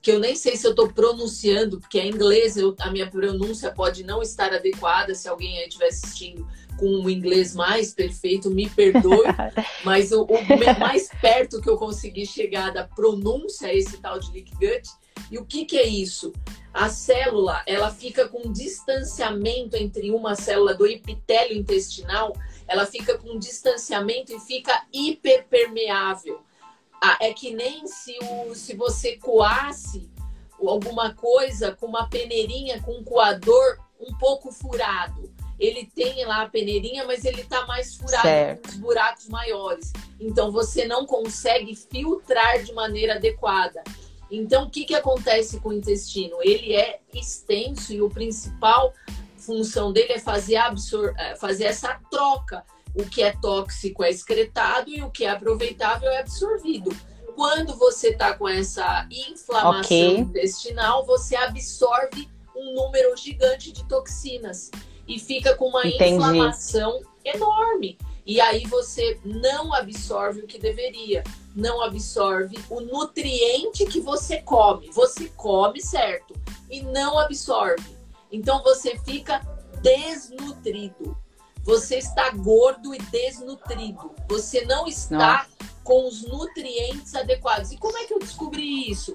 que 0.00 0.10
eu 0.12 0.18
nem 0.18 0.36
sei 0.36 0.56
se 0.56 0.66
eu 0.66 0.70
estou 0.70 0.88
pronunciando, 0.92 1.80
porque 1.80 1.98
é 1.98 2.06
inglês, 2.06 2.56
eu, 2.56 2.74
a 2.78 2.90
minha 2.90 3.10
pronúncia 3.10 3.72
pode 3.72 4.04
não 4.04 4.22
estar 4.22 4.52
adequada, 4.52 5.14
se 5.14 5.28
alguém 5.28 5.58
aí 5.58 5.66
estiver 5.66 5.88
assistindo 5.88 6.46
com 6.78 6.86
um 6.86 7.10
inglês 7.10 7.54
mais 7.54 7.92
perfeito, 7.92 8.50
me 8.50 8.70
perdoe, 8.70 9.26
mas 9.84 10.12
o, 10.12 10.22
o, 10.22 10.78
mais 10.78 11.08
perto 11.20 11.60
que 11.60 11.68
eu 11.68 11.76
consegui 11.76 12.24
chegar 12.24 12.72
da 12.72 12.84
pronúncia 12.84 13.66
é 13.66 13.76
esse 13.76 13.98
tal 13.98 14.18
de 14.18 14.30
leak 14.32 14.52
gut. 14.54 14.88
E 15.30 15.36
o 15.36 15.44
que, 15.44 15.64
que 15.64 15.76
é 15.76 15.86
isso? 15.86 16.32
A 16.72 16.88
célula, 16.88 17.62
ela 17.66 17.90
fica 17.90 18.28
com 18.28 18.52
distanciamento 18.52 19.76
entre 19.76 20.12
uma 20.12 20.36
célula 20.36 20.74
do 20.74 20.86
epitélio 20.86 21.58
intestinal, 21.58 22.32
ela 22.68 22.86
fica 22.86 23.18
com 23.18 23.36
distanciamento 23.36 24.32
e 24.32 24.38
fica 24.38 24.86
hiperpermeável. 24.92 26.40
Ah, 27.02 27.18
é 27.20 27.32
que 27.32 27.54
nem 27.54 27.86
se, 27.86 28.16
o, 28.22 28.54
se 28.54 28.74
você 28.74 29.16
coasse 29.16 30.10
alguma 30.60 31.14
coisa 31.14 31.72
com 31.72 31.86
uma 31.86 32.08
peneirinha, 32.08 32.82
com 32.82 32.92
um 32.98 33.04
coador 33.04 33.78
um 34.00 34.16
pouco 34.18 34.50
furado 34.50 35.30
ele 35.58 35.90
tem 35.92 36.24
lá 36.24 36.42
a 36.42 36.48
peneirinha, 36.48 37.04
mas 37.04 37.24
ele 37.24 37.42
tá 37.42 37.66
mais 37.66 37.96
furado, 37.96 38.22
certo. 38.22 38.62
com 38.62 38.68
os 38.68 38.76
buracos 38.76 39.28
maiores. 39.28 39.92
Então 40.20 40.52
você 40.52 40.86
não 40.86 41.04
consegue 41.04 41.74
filtrar 41.74 42.62
de 42.62 42.72
maneira 42.72 43.16
adequada. 43.16 43.82
Então 44.30 44.64
o 44.64 44.70
que, 44.70 44.84
que 44.84 44.94
acontece 44.94 45.58
com 45.58 45.70
o 45.70 45.72
intestino? 45.72 46.36
Ele 46.42 46.74
é 46.74 47.00
extenso 47.12 47.92
e 47.92 48.00
o 48.00 48.08
principal 48.08 48.94
função 49.36 49.92
dele 49.92 50.12
é 50.12 50.18
fazer, 50.18 50.56
absor 50.56 51.12
é, 51.18 51.34
fazer 51.34 51.64
essa 51.64 51.98
troca. 52.10 52.64
O 52.98 53.08
que 53.08 53.22
é 53.22 53.30
tóxico 53.30 54.02
é 54.02 54.10
excretado 54.10 54.90
e 54.90 55.02
o 55.02 55.10
que 55.10 55.24
é 55.24 55.30
aproveitável 55.30 56.10
é 56.10 56.18
absorvido. 56.18 56.90
Quando 57.36 57.76
você 57.76 58.08
está 58.08 58.34
com 58.34 58.48
essa 58.48 59.06
inflamação 59.08 59.80
okay. 59.80 60.18
intestinal, 60.18 61.06
você 61.06 61.36
absorve 61.36 62.28
um 62.56 62.74
número 62.74 63.16
gigante 63.16 63.70
de 63.70 63.84
toxinas 63.84 64.72
e 65.06 65.20
fica 65.20 65.54
com 65.54 65.68
uma 65.68 65.86
Entendi. 65.86 66.14
inflamação 66.14 67.00
enorme. 67.24 67.96
E 68.26 68.40
aí 68.40 68.66
você 68.66 69.20
não 69.24 69.72
absorve 69.72 70.40
o 70.40 70.46
que 70.48 70.58
deveria, 70.58 71.22
não 71.54 71.80
absorve 71.80 72.58
o 72.68 72.80
nutriente 72.80 73.86
que 73.86 74.00
você 74.00 74.42
come. 74.42 74.90
Você 74.90 75.28
come 75.36 75.80
certo 75.80 76.34
e 76.68 76.82
não 76.82 77.16
absorve. 77.16 77.96
Então 78.30 78.62
você 78.64 78.98
fica 78.98 79.40
desnutrido. 79.80 81.16
Você 81.68 81.98
está 81.98 82.30
gordo 82.30 82.94
e 82.94 82.98
desnutrido. 82.98 84.14
Você 84.26 84.64
não 84.64 84.86
está 84.86 85.46
Nossa. 85.46 85.74
com 85.84 86.08
os 86.08 86.22
nutrientes 86.22 87.14
adequados. 87.14 87.70
E 87.70 87.76
como 87.76 87.98
é 87.98 88.06
que 88.06 88.14
eu 88.14 88.18
descobri 88.18 88.90
isso? 88.90 89.14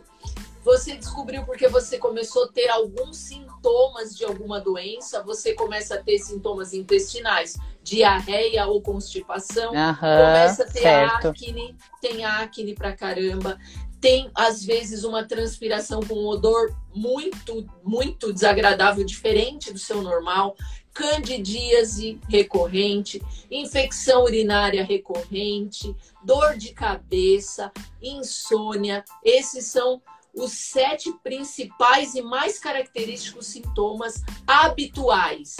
Você 0.64 0.96
descobriu 0.96 1.44
porque 1.46 1.68
você 1.68 1.98
começou 1.98 2.44
a 2.44 2.48
ter 2.48 2.70
alguns 2.70 3.18
sintomas 3.18 4.16
de 4.16 4.24
alguma 4.24 4.62
doença, 4.62 5.24
você 5.24 5.56
começa 5.56 5.96
a 5.96 6.04
ter 6.04 6.20
sintomas 6.20 6.74
intestinais, 6.74 7.58
diarreia 7.82 8.68
ou 8.68 8.82
constipação, 8.82 9.76
Aham, 9.76 10.18
começa 10.18 10.64
a 10.64 10.68
ter 10.68 10.82
certo. 10.82 11.30
acne, 11.30 11.76
tem 12.00 12.24
acne 12.24 12.76
pra 12.76 12.96
caramba, 12.96 13.58
tem 14.04 14.30
às 14.36 14.66
vezes 14.66 15.06
uma 15.06 15.24
transpiração 15.24 16.02
com 16.02 16.16
um 16.16 16.28
odor 16.28 16.76
muito, 16.94 17.66
muito 17.82 18.34
desagradável, 18.34 19.06
diferente 19.06 19.72
do 19.72 19.80
seu 19.80 20.02
normal, 20.02 20.58
candidíase 20.94 22.20
recorrente, 22.28 23.22
infecção 23.50 24.26
urinária 24.26 24.84
recorrente, 24.84 25.96
dor 26.22 26.58
de 26.58 26.74
cabeça, 26.74 27.72
insônia. 28.02 29.06
Esses 29.24 29.68
são 29.68 30.02
os 30.36 30.52
sete 30.52 31.10
principais 31.24 32.14
e 32.14 32.22
mais 32.22 32.60
característicos 32.60 33.48
sintomas 33.48 34.22
habituais. 34.46 35.56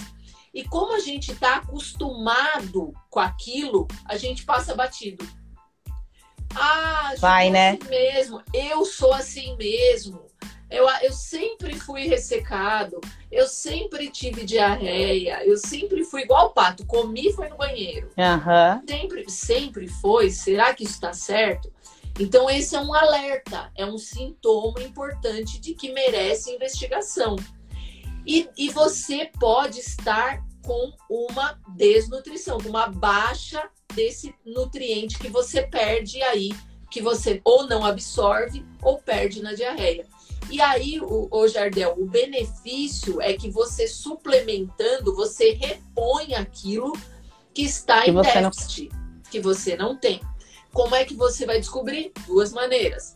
E 0.54 0.66
como 0.66 0.94
a 0.94 1.00
gente 1.00 1.32
está 1.32 1.56
acostumado 1.56 2.94
com 3.10 3.22
aquilo, 3.22 3.88
a 4.04 4.18
gente 4.18 4.44
passa 4.44 4.76
batido. 4.76 5.26
Ah, 6.56 7.14
Vai, 7.18 7.50
né? 7.50 7.78
assim 7.82 7.90
mesmo. 7.90 8.42
Eu 8.54 8.86
sou 8.86 9.14
assim 9.14 9.56
mesmo. 9.58 10.26
Eu, 10.70 10.90
eu 11.02 11.14
sempre 11.14 11.76
fui 11.80 12.08
ressecado. 12.08 13.00
Eu 13.32 13.48
sempre 13.48 14.10
tive 14.10 14.44
diarreia. 14.44 15.46
Eu 15.46 15.58
sempre 15.58 16.04
fui 16.04 16.22
igual 16.22 16.48
o 16.48 16.50
pato. 16.50 16.86
Comi 16.86 17.32
foi 17.34 17.48
no 17.50 17.58
banheiro. 17.58 18.10
Aham. 18.18 18.82
Sempre, 18.90 19.30
sempre 19.30 19.88
foi. 19.88 20.30
Será 20.32 20.74
que 20.74 20.84
isso 20.84 20.94
está 20.94 21.14
certo? 21.14 21.72
Então, 22.20 22.50
esse 22.50 22.76
é 22.76 22.80
um 22.80 22.94
alerta, 22.94 23.72
é 23.76 23.86
um 23.86 23.98
sintoma 23.98 24.82
importante 24.84 25.60
de 25.60 25.74
que 25.74 25.92
merece 25.92 26.52
investigação. 26.52 27.36
E, 28.26 28.48
e 28.56 28.70
você 28.70 29.32
pode 29.40 29.80
estar 29.80 30.44
com 30.64 30.94
uma 31.10 31.60
desnutrição, 31.76 32.60
com 32.60 32.70
uma 32.70 32.88
baixa 32.88 33.68
desse 33.94 34.34
nutriente 34.46 35.18
que 35.18 35.28
você 35.30 35.62
perde 35.64 36.22
aí, 36.24 36.52
que 36.92 37.02
você 37.02 37.42
ou 37.44 37.68
não 37.68 37.84
absorve 37.86 38.66
ou 38.82 38.98
perde 39.00 39.42
na 39.42 39.54
diarreia. 39.54 40.06
E 40.50 40.60
aí, 40.62 41.00
o, 41.02 41.28
o 41.32 41.48
Jardel, 41.48 41.96
o 41.98 42.06
benefício 42.06 43.22
é 43.22 43.34
que 43.34 43.50
você 43.50 43.88
suplementando, 43.88 45.16
você 45.16 45.54
repõe 45.54 46.36
aquilo 46.36 46.92
que 47.54 47.64
está 47.64 48.02
Que 48.04 48.10
em 48.10 48.14
você 48.14 48.42
não- 48.42 48.50
déficit, 48.50 48.90
que 49.32 49.40
você 49.40 49.76
não 49.76 49.96
tem. 49.96 50.22
Como 50.74 50.96
é 50.96 51.06
que 51.06 51.14
você 51.16 51.46
vai 51.46 51.60
descobrir? 51.60 52.12
Duas 52.28 52.52
maneiras: 52.52 53.16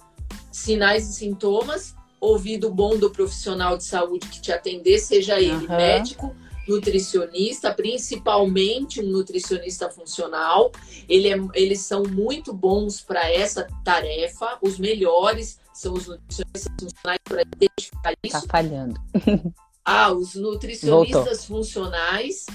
sinais 0.51 1.09
e 1.09 1.13
sintomas, 1.13 1.95
ouvido 2.19 2.71
bom 2.71 2.97
do 2.97 3.09
profissional 3.11 3.77
de 3.77 3.83
saúde 3.83 4.27
que 4.27 4.41
te 4.41 4.51
atender, 4.51 4.99
seja 4.99 5.39
ele 5.39 5.65
Aham. 5.65 5.77
médico, 5.77 6.35
nutricionista, 6.67 7.73
principalmente 7.73 8.99
um 9.01 9.07
nutricionista 9.09 9.89
funcional. 9.89 10.71
Ele 11.07 11.29
é- 11.29 11.47
eles 11.53 11.81
são 11.81 12.03
muito 12.03 12.53
bons 12.53 13.01
para 13.01 13.29
essa 13.31 13.67
tarefa. 13.83 14.57
Os 14.61 14.77
melhores 14.77 15.59
são 15.73 15.93
os 15.93 16.07
nutricionistas 16.07 16.73
funcionais 16.79 17.19
para 17.23 17.41
identificar 17.41 18.11
Tá 18.13 18.17
isso. 18.23 18.47
falhando. 18.49 18.99
Ah, 19.89 20.11
os 20.11 20.35
nutricionistas 20.35 21.45
funcionais, 21.45 22.45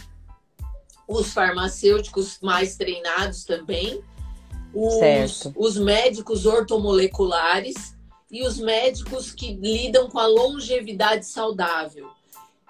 os 1.09 1.33
farmacêuticos 1.33 2.39
mais 2.43 2.77
treinados 2.77 3.45
também, 3.45 4.03
os, 4.75 4.95
Certo. 4.99 5.55
os 5.57 5.79
médicos 5.79 6.45
ortomoleculares 6.45 7.97
e 8.31 8.47
os 8.47 8.59
médicos 8.59 9.33
que 9.33 9.55
lidam 9.55 10.11
com 10.11 10.19
a 10.19 10.27
longevidade 10.27 11.25
saudável. 11.25 12.11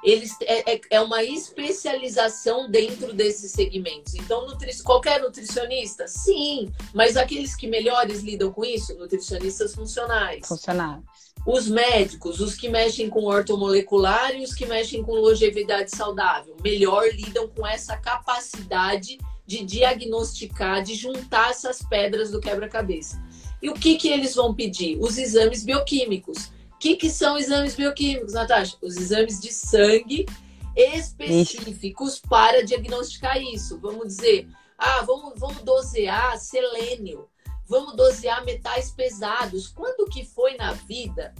Eles 0.02 0.36
é, 0.42 0.74
é- 0.74 0.80
é 0.90 1.00
uma 1.00 1.22
especialização 1.22 2.70
dentro 2.70 3.12
desses 3.12 3.52
segmentos. 3.52 4.14
Então, 4.14 4.46
nutri, 4.46 4.76
qualquer 4.82 5.20
nutricionista? 5.20 6.08
Sim, 6.08 6.72
mas 6.92 7.16
aqueles 7.16 7.54
que 7.54 7.66
melhores 7.66 8.20
lidam 8.20 8.52
com 8.52 8.64
isso, 8.64 8.94
nutricionistas 8.98 9.74
funcionais. 9.74 10.46
Funcionário. 10.46 11.04
Os 11.46 11.68
médicos, 11.68 12.40
os 12.40 12.54
que 12.54 12.68
mexem 12.68 13.08
com 13.08 13.24
ortomolecular 13.24 14.34
e 14.34 14.44
os 14.44 14.54
que 14.54 14.64
mexem 14.64 15.02
com 15.02 15.12
longevidade 15.12 15.90
saudável, 15.94 16.56
melhor 16.62 17.08
lidam 17.08 17.48
com 17.48 17.66
essa 17.66 17.96
capacidade 17.96 19.18
de 19.44 19.64
diagnosticar, 19.64 20.82
de 20.82 20.94
juntar 20.94 21.50
essas 21.50 21.82
pedras 21.82 22.30
do 22.30 22.40
quebra-cabeça. 22.40 23.20
E 23.60 23.68
o 23.70 23.74
que, 23.74 23.96
que 23.96 24.08
eles 24.08 24.34
vão 24.34 24.54
pedir? 24.54 24.98
Os 25.00 25.18
exames 25.18 25.64
bioquímicos. 25.64 26.50
O 26.82 26.84
que, 26.84 26.96
que 26.96 27.10
são 27.10 27.38
exames 27.38 27.76
bioquímicos, 27.76 28.32
Natasha? 28.32 28.76
Os 28.82 28.96
exames 28.96 29.40
de 29.40 29.52
sangue 29.52 30.26
específicos 30.74 32.18
para 32.18 32.64
diagnosticar 32.64 33.40
isso. 33.40 33.78
Vamos 33.78 34.08
dizer, 34.08 34.48
ah, 34.76 35.02
vamos, 35.06 35.38
vamos 35.38 35.62
dosear 35.62 36.36
selênio 36.38 37.28
vamos 37.72 37.96
dosear 37.96 38.44
metais 38.44 38.90
pesados. 38.90 39.68
Quando 39.68 40.08
que 40.10 40.26
foi 40.26 40.56
na 40.58 40.74
vida 40.74 41.34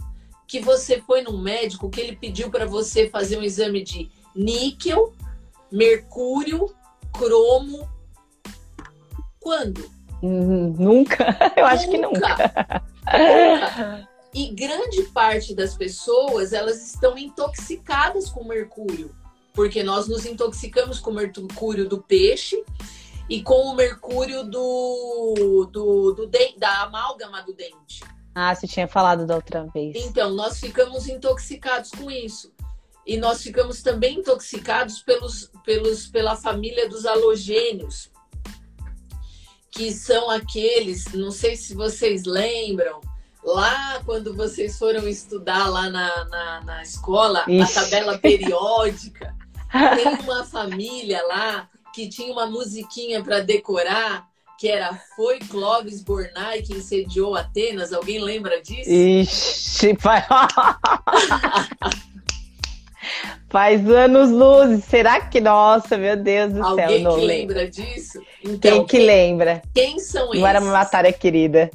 que 0.47 0.59
você 0.59 0.99
foi 1.01 1.21
num 1.21 1.37
médico 1.37 1.89
que 1.89 2.01
ele 2.01 2.15
pediu 2.15 2.49
para 2.49 2.65
você 2.65 3.07
fazer 3.07 3.37
um 3.37 3.43
exame 3.43 3.83
de 3.83 4.09
níquel, 4.35 5.13
mercúrio, 5.71 6.73
cromo? 7.11 7.87
Quando? 9.39 9.89
Hum, 10.23 10.73
Nunca? 10.77 11.37
Eu 11.55 11.65
acho 11.65 11.89
que 11.89 11.97
nunca. 11.99 12.29
Nunca. 13.05 14.09
E 14.33 14.49
grande 14.53 15.03
parte 15.03 15.53
das 15.53 15.75
pessoas, 15.75 16.53
elas 16.53 16.83
estão 16.83 17.17
intoxicadas 17.17 18.29
com 18.29 18.43
mercúrio, 18.43 19.15
porque 19.53 19.83
nós 19.83 20.07
nos 20.07 20.25
intoxicamos 20.25 20.99
com 20.99 21.11
o 21.11 21.13
mercúrio 21.13 21.87
do 21.87 22.01
peixe 22.01 22.63
e 23.29 23.43
com 23.43 23.67
o 23.67 23.75
mercúrio 23.75 24.43
do, 24.43 25.69
do, 25.71 26.11
do 26.13 26.27
den- 26.27 26.57
da 26.57 26.81
amálgama 26.81 27.41
do 27.43 27.53
dente. 27.53 28.03
Ah, 28.35 28.53
você 28.55 28.65
tinha 28.67 28.87
falado 28.87 29.27
da 29.27 29.35
outra 29.35 29.67
vez. 29.67 29.95
Então, 29.95 30.31
nós 30.31 30.59
ficamos 30.59 31.07
intoxicados 31.07 31.91
com 31.91 32.09
isso. 32.09 32.51
E 33.05 33.17
nós 33.17 33.43
ficamos 33.43 33.83
também 33.83 34.19
intoxicados 34.19 35.03
pelos, 35.03 35.51
pelos, 35.63 36.07
pela 36.07 36.35
família 36.35 36.89
dos 36.89 37.05
halogênios, 37.05 38.09
que 39.69 39.91
são 39.91 40.29
aqueles, 40.29 41.05
não 41.13 41.29
sei 41.29 41.55
se 41.55 41.75
vocês 41.75 42.23
lembram, 42.25 43.01
lá 43.43 44.01
quando 44.05 44.33
vocês 44.35 44.77
foram 44.77 45.07
estudar 45.07 45.69
lá 45.69 45.89
na, 45.89 46.25
na, 46.25 46.61
na 46.61 46.81
escola, 46.83 47.43
a 47.45 47.51
Ixi. 47.51 47.73
tabela 47.73 48.17
periódica, 48.17 49.35
tem 49.95 50.07
uma 50.23 50.43
família 50.45 51.21
lá 51.27 51.67
que 51.93 52.07
tinha 52.09 52.31
uma 52.31 52.45
musiquinha 52.47 53.23
para 53.23 53.39
decorar, 53.39 54.25
que 54.57 54.67
era 54.67 54.97
Foi 55.15 55.39
Clóvis 55.39 56.01
Bornai 56.03 56.61
que 56.61 56.73
incendiou 56.73 57.35
Atenas. 57.35 57.91
Alguém 57.93 58.19
lembra 58.19 58.61
disso? 58.61 58.89
Ixi, 58.89 59.95
faz... 59.99 60.25
faz 63.49 63.87
anos 63.89 64.31
luzes. 64.31 64.85
Será 64.85 65.21
que, 65.21 65.39
nossa, 65.41 65.97
meu 65.97 66.15
Deus 66.17 66.53
do 66.53 66.59
céu, 66.59 66.69
Alguém 66.69 67.03
que 67.03 67.25
lembra 67.25 67.69
disso? 67.69 68.21
Então, 68.43 68.57
Quem 68.59 68.85
que 68.85 68.97
lembra? 68.99 69.61
quem 69.73 69.99
são 69.99 70.33
Não 70.33 70.47
era 70.47 70.59
uma 70.59 70.71
matéria 70.71 71.13
querida. 71.13 71.69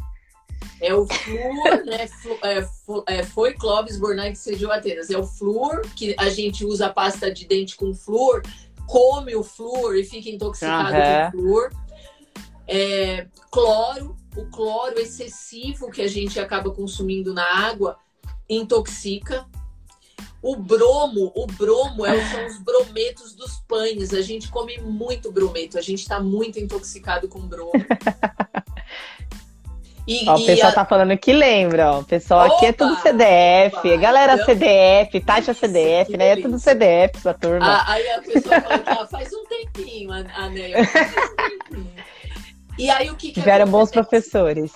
É 0.80 0.94
o 0.94 1.06
flúor, 1.06 1.84
né? 1.84 2.06
Flu- 2.06 2.38
é, 2.42 3.18
é, 3.18 3.22
foi 3.24 3.54
Clóvis 3.54 3.98
Bornai 3.98 4.28
que 4.32 4.38
incendiou 4.38 4.70
Atenas. 4.70 5.10
É 5.10 5.18
o 5.18 5.24
flúor, 5.26 5.82
que 5.96 6.14
a 6.18 6.28
gente 6.28 6.64
usa 6.64 6.86
a 6.86 6.92
pasta 6.92 7.32
de 7.32 7.46
dente 7.46 7.76
com 7.76 7.92
flúor, 7.92 8.42
come 8.86 9.34
o 9.34 9.42
flúor 9.42 9.96
e 9.96 10.04
fica 10.04 10.30
intoxicado 10.30 10.96
Aham. 10.96 11.30
com 11.30 11.38
flúor. 11.38 11.72
É, 12.66 13.26
cloro, 13.50 14.16
o 14.36 14.44
cloro 14.46 14.98
excessivo 15.00 15.90
que 15.90 16.02
a 16.02 16.08
gente 16.08 16.38
acaba 16.38 16.70
consumindo 16.70 17.32
na 17.34 17.44
água 17.44 17.98
intoxica. 18.48 19.46
O 20.40 20.54
bromo, 20.54 21.32
o 21.34 21.46
bromo 21.46 22.06
é, 22.06 22.30
são 22.30 22.46
os 22.46 22.58
brometos 22.58 23.34
dos 23.34 23.56
pães. 23.66 24.14
A 24.14 24.20
gente 24.20 24.48
come 24.48 24.78
muito 24.78 25.32
brometo, 25.32 25.76
a 25.76 25.80
gente 25.80 26.00
está 26.00 26.20
muito 26.20 26.60
intoxicado 26.60 27.26
com 27.26 27.40
bromo. 27.40 27.72
E, 30.10 30.26
Ó, 30.26 30.36
o 30.36 30.46
pessoal 30.46 30.72
a- 30.72 30.74
tá 30.74 30.84
falando 30.86 31.16
que 31.18 31.32
lembra, 31.34 31.92
ó. 31.92 31.98
O 32.00 32.04
pessoal 32.04 32.40
aqui 32.46 32.64
é 32.64 32.70
Opa! 32.70 32.78
tudo 32.78 32.96
CDF. 33.02 33.76
Opa! 33.76 33.96
Galera 33.98 34.32
Então, 34.34 34.46
CDF, 34.46 35.20
taxa 35.20 35.52
delícia, 35.52 35.68
CDF, 35.68 36.16
né? 36.16 36.28
É 36.28 36.36
tudo. 36.36 36.58
CDF, 36.58 37.16
essa 37.18 37.34
turma. 37.34 37.66
a- 37.66 37.92
aí 37.92 38.10
a 38.12 38.22
pessoa 38.22 38.60
fala 38.62 38.78
que 38.78 38.88
ah, 38.90 39.06
faz 39.06 39.28
um 39.34 39.44
tempinho, 39.44 40.10
a, 40.10 40.24
a 40.34 40.48
Neia, 40.48 40.84
faz 40.86 41.12
um 41.14 41.36
tempinho. 41.36 41.94
E 42.78 42.88
aí 42.90 43.10
o 43.10 43.16
que, 43.16 43.28
que 43.28 43.34
Tiveram 43.40 43.66
bons 43.66 43.90
professores. 43.90 44.72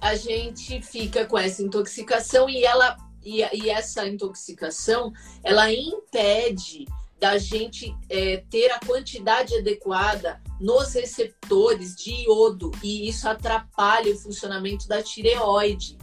a 0.00 0.14
gente 0.14 0.80
fica 0.80 1.26
com 1.26 1.36
essa 1.36 1.62
intoxicação 1.62 2.48
e 2.48 2.64
ela 2.64 2.96
e, 3.22 3.44
e 3.52 3.68
essa 3.68 4.06
intoxicação 4.08 5.12
ela 5.44 5.70
impede 5.70 6.86
da 7.20 7.36
gente 7.36 7.94
é, 8.08 8.38
ter 8.48 8.70
a 8.70 8.80
quantidade 8.80 9.54
adequada 9.54 10.40
nos 10.58 10.94
receptores 10.94 11.94
de 11.94 12.24
iodo 12.24 12.72
e 12.82 13.08
isso 13.08 13.28
atrapalha 13.28 14.12
o 14.12 14.18
funcionamento 14.18 14.88
da 14.88 15.02
tireoide. 15.02 15.98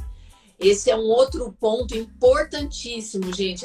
Esse 0.59 0.89
é 0.89 0.95
um 0.95 1.05
outro 1.05 1.51
ponto 1.59 1.95
importantíssimo, 1.95 3.31
gente. 3.33 3.63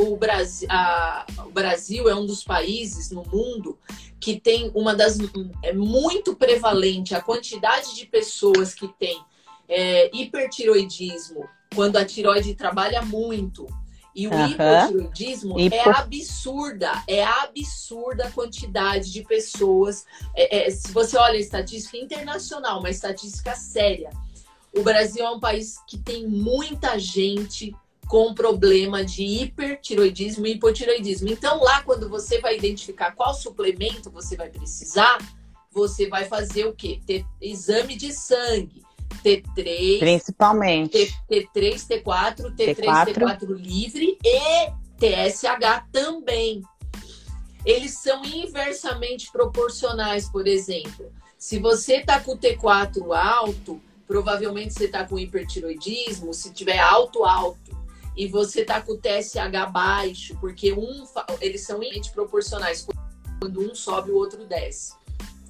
O 0.00 0.16
Brasil, 0.16 0.68
a, 0.70 1.26
o 1.46 1.50
Brasil 1.50 2.08
é 2.08 2.14
um 2.14 2.26
dos 2.26 2.42
países 2.42 3.10
no 3.10 3.24
mundo 3.24 3.78
que 4.20 4.40
tem 4.40 4.70
uma 4.74 4.94
das. 4.94 5.18
É 5.62 5.72
muito 5.72 6.34
prevalente 6.34 7.14
a 7.14 7.20
quantidade 7.20 7.94
de 7.94 8.06
pessoas 8.06 8.74
que 8.74 8.88
tem 8.98 9.20
é, 9.68 10.10
hipertiroidismo, 10.16 11.48
quando 11.74 11.96
a 11.96 12.04
tiroide 12.04 12.54
trabalha 12.54 13.02
muito. 13.02 13.66
E 14.14 14.28
o 14.28 14.30
uhum. 14.32 14.46
hipotiroidismo 14.46 15.58
Hipo... 15.58 15.74
é 15.74 15.88
absurda, 15.88 17.02
é 17.08 17.24
absurda 17.24 18.26
a 18.26 18.30
quantidade 18.30 19.10
de 19.10 19.22
pessoas. 19.24 20.04
É, 20.36 20.66
é, 20.66 20.70
se 20.70 20.92
você 20.92 21.16
olha 21.16 21.34
a 21.34 21.40
estatística 21.40 21.96
internacional, 21.96 22.80
uma 22.80 22.90
estatística 22.90 23.54
séria, 23.54 24.10
o 24.74 24.82
Brasil 24.82 25.24
é 25.24 25.30
um 25.30 25.40
país 25.40 25.78
que 25.86 25.98
tem 25.98 26.26
muita 26.26 26.98
gente 26.98 27.74
com 28.06 28.34
problema 28.34 29.02
de 29.02 29.22
hipertiroidismo 29.22 30.46
e 30.46 30.52
hipotiroidismo. 30.52 31.28
Então, 31.28 31.62
lá, 31.62 31.82
quando 31.82 32.08
você 32.08 32.40
vai 32.40 32.58
identificar 32.58 33.12
qual 33.12 33.32
suplemento 33.32 34.10
você 34.10 34.36
vai 34.36 34.50
precisar, 34.50 35.18
você 35.70 36.08
vai 36.08 36.26
fazer 36.26 36.66
o 36.66 36.74
quê? 36.74 37.00
Ter 37.06 37.24
exame 37.40 37.96
de 37.96 38.12
sangue. 38.12 38.82
T3. 39.14 39.98
Principalmente. 39.98 41.14
T, 41.28 41.48
3 41.52 41.86
T4, 41.86 42.54
T3, 42.54 42.76
T4. 42.76 43.14
T4 43.14 43.46
livre 43.56 44.18
e 44.24 44.70
TSH 44.98 45.86
também. 45.92 46.62
Eles 47.64 47.98
são 47.98 48.24
inversamente 48.24 49.30
proporcionais, 49.30 50.28
por 50.28 50.46
exemplo. 50.46 51.12
Se 51.38 51.58
você 51.58 51.96
está 51.96 52.20
com 52.20 52.32
o 52.32 52.38
T4 52.38 53.12
alto, 53.16 53.80
provavelmente 54.06 54.74
você 54.74 54.84
está 54.84 55.04
com 55.04 55.18
hipertiroidismo, 55.18 56.34
se 56.34 56.52
tiver 56.52 56.78
alto, 56.78 57.24
alto, 57.24 57.76
e 58.16 58.26
você 58.26 58.60
está 58.60 58.80
com 58.80 58.92
o 58.92 58.98
TSH 58.98 59.70
baixo, 59.72 60.36
porque 60.40 60.72
um, 60.72 61.04
eles 61.40 61.62
são 61.62 61.80
proporcionais. 62.12 62.86
Quando 63.40 63.60
um 63.60 63.74
sobe, 63.74 64.10
o 64.10 64.16
outro 64.16 64.44
desce. 64.46 64.94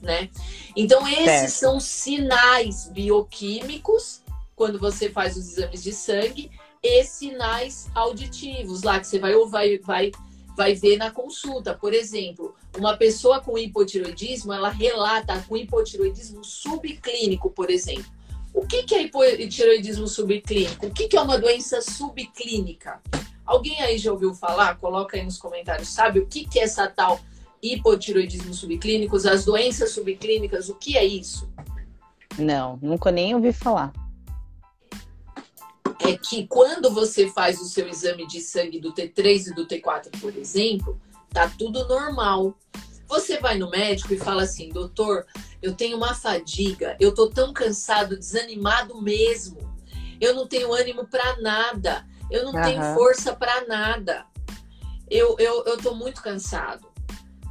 Né? 0.02 0.28
Então, 0.76 1.06
esses 1.06 1.24
certo. 1.24 1.50
são 1.52 1.80
sinais 1.80 2.88
bioquímicos 2.88 4.20
quando 4.56 4.78
você 4.78 5.08
faz 5.08 5.36
os 5.36 5.56
exames 5.56 5.82
de 5.82 5.92
sangue 5.92 6.50
e 6.82 7.04
sinais 7.04 7.88
auditivos 7.94 8.82
lá 8.82 8.98
que 8.98 9.06
você 9.06 9.20
vai, 9.20 9.32
vai, 9.46 9.78
vai, 9.78 10.12
vai 10.56 10.74
ver 10.74 10.96
na 10.96 11.12
consulta. 11.12 11.72
Por 11.72 11.94
exemplo, 11.94 12.54
uma 12.76 12.96
pessoa 12.96 13.40
com 13.40 13.56
hipotiroidismo, 13.56 14.52
ela 14.52 14.70
relata 14.70 15.44
com 15.48 15.56
hipotiroidismo 15.56 16.44
subclínico, 16.44 17.50
por 17.50 17.70
exemplo. 17.70 18.10
O 18.52 18.66
que, 18.66 18.82
que 18.82 18.94
é 18.94 19.02
hipotiroidismo 19.02 20.08
subclínico? 20.08 20.86
O 20.86 20.90
que, 20.92 21.08
que 21.08 21.16
é 21.16 21.20
uma 21.20 21.38
doença 21.38 21.80
subclínica? 21.80 23.00
Alguém 23.46 23.80
aí 23.80 23.98
já 23.98 24.12
ouviu 24.12 24.34
falar? 24.34 24.76
Coloca 24.78 25.16
aí 25.16 25.24
nos 25.24 25.38
comentários. 25.38 25.88
Sabe 25.88 26.18
o 26.18 26.26
que, 26.26 26.44
que 26.46 26.58
é 26.58 26.64
essa 26.64 26.86
tal 26.86 27.20
hipotiroidismo 27.62 28.52
subclínico? 28.52 29.16
As 29.16 29.44
doenças 29.44 29.90
subclínicas, 29.90 30.68
o 30.68 30.74
que 30.74 30.96
é 30.96 31.04
isso? 31.04 31.48
Não, 32.38 32.78
nunca 32.82 33.10
nem 33.10 33.34
ouvi 33.34 33.52
falar. 33.52 33.92
É 36.00 36.16
que 36.16 36.46
quando 36.48 36.90
você 36.90 37.28
faz 37.28 37.60
o 37.60 37.64
seu 37.64 37.88
exame 37.88 38.26
de 38.26 38.40
sangue 38.40 38.80
do 38.80 38.92
T3 38.92 39.48
e 39.48 39.54
do 39.54 39.66
T4, 39.66 40.20
por 40.20 40.34
exemplo, 40.36 41.00
tá 41.30 41.50
tudo 41.56 41.86
normal. 41.86 42.56
Você 43.06 43.38
vai 43.38 43.58
no 43.58 43.70
médico 43.70 44.12
e 44.12 44.18
fala 44.18 44.42
assim, 44.42 44.70
doutor, 44.70 45.26
eu 45.60 45.74
tenho 45.74 45.96
uma 45.96 46.14
fadiga, 46.14 46.96
eu 46.98 47.14
tô 47.14 47.28
tão 47.28 47.52
cansado, 47.52 48.16
desanimado 48.16 49.00
mesmo. 49.00 49.58
Eu 50.20 50.34
não 50.34 50.46
tenho 50.46 50.72
ânimo 50.72 51.06
para 51.06 51.40
nada, 51.40 52.06
eu 52.30 52.44
não 52.44 52.54
uhum. 52.54 52.62
tenho 52.62 52.82
força 52.94 53.34
para 53.34 53.66
nada. 53.66 54.26
Eu, 55.10 55.36
eu, 55.38 55.64
eu 55.66 55.76
tô 55.76 55.94
muito 55.94 56.22
cansado. 56.22 56.91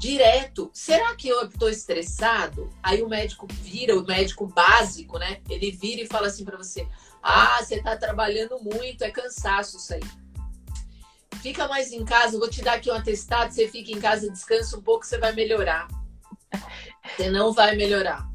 Direto, 0.01 0.71
será 0.73 1.15
que 1.15 1.29
eu 1.29 1.47
tô 1.47 1.69
estressado? 1.69 2.69
Aí 2.81 3.03
o 3.03 3.07
médico 3.07 3.47
vira, 3.61 3.95
o 3.95 4.03
médico 4.03 4.47
básico, 4.47 5.19
né? 5.19 5.39
Ele 5.47 5.69
vira 5.71 6.01
e 6.01 6.07
fala 6.07 6.25
assim 6.25 6.43
para 6.43 6.57
você: 6.57 6.87
Ah, 7.21 7.59
você 7.61 7.81
tá 7.81 7.95
trabalhando 7.95 8.59
muito, 8.59 9.03
é 9.03 9.11
cansaço 9.11 9.77
isso 9.77 9.93
aí 9.93 10.01
fica 11.41 11.67
mais 11.67 11.91
em 11.91 12.05
casa, 12.05 12.37
vou 12.37 12.49
te 12.49 12.61
dar 12.61 12.73
aqui 12.73 12.89
um 12.89 12.93
atestado, 12.93 13.51
você 13.51 13.67
fica 13.67 13.91
em 13.91 13.99
casa, 13.99 14.29
descansa 14.29 14.77
um 14.77 14.81
pouco, 14.81 15.05
você 15.05 15.17
vai 15.17 15.33
melhorar. 15.33 15.87
Você 17.15 17.29
não 17.29 17.51
vai 17.51 17.75
melhorar. 17.75 18.29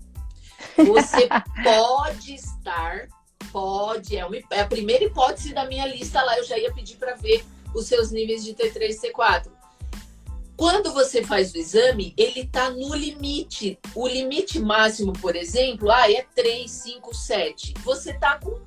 Você 0.76 1.28
pode 1.62 2.34
estar, 2.34 3.06
pode, 3.52 4.16
é, 4.16 4.26
uma, 4.26 4.36
é 4.50 4.60
a 4.60 4.66
primeira 4.66 5.04
hipótese 5.04 5.54
da 5.54 5.64
minha 5.66 5.86
lista 5.86 6.20
lá, 6.22 6.36
eu 6.36 6.44
já 6.44 6.58
ia 6.58 6.72
pedir 6.74 6.96
para 6.96 7.14
ver 7.14 7.44
os 7.74 7.86
seus 7.86 8.10
níveis 8.10 8.44
de 8.44 8.54
T3 8.54 8.90
e 8.90 9.12
T4. 9.12 9.55
Quando 10.56 10.92
você 10.92 11.22
faz 11.22 11.52
o 11.52 11.58
exame, 11.58 12.14
ele 12.16 12.40
está 12.40 12.70
no 12.70 12.94
limite. 12.94 13.78
O 13.94 14.08
limite 14.08 14.58
máximo, 14.58 15.12
por 15.12 15.36
exemplo, 15.36 15.90
ah, 15.90 16.10
é 16.10 16.26
3, 16.34 16.70
5, 16.70 17.14
7. 17.14 17.74
Você 17.84 18.12
está 18.12 18.38
com 18.38 18.62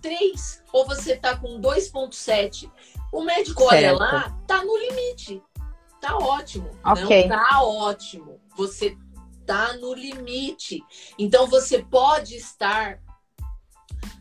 3 0.00 0.62
ou 0.72 0.86
você 0.86 1.14
está 1.14 1.36
com 1.36 1.60
2,7. 1.60 2.70
O 3.12 3.22
médico 3.22 3.68
certo. 3.68 3.74
olha 3.74 3.92
lá, 3.96 4.38
tá 4.46 4.64
no 4.64 4.76
limite. 4.76 5.42
Tá 6.00 6.16
ótimo. 6.16 6.70
Okay. 6.84 7.26
Não 7.26 7.36
tá 7.36 7.62
ótimo. 7.62 8.40
Você 8.56 8.96
tá 9.44 9.72
no 9.78 9.94
limite. 9.94 10.84
Então 11.18 11.46
você 11.48 11.82
pode 11.82 12.36
estar 12.36 13.00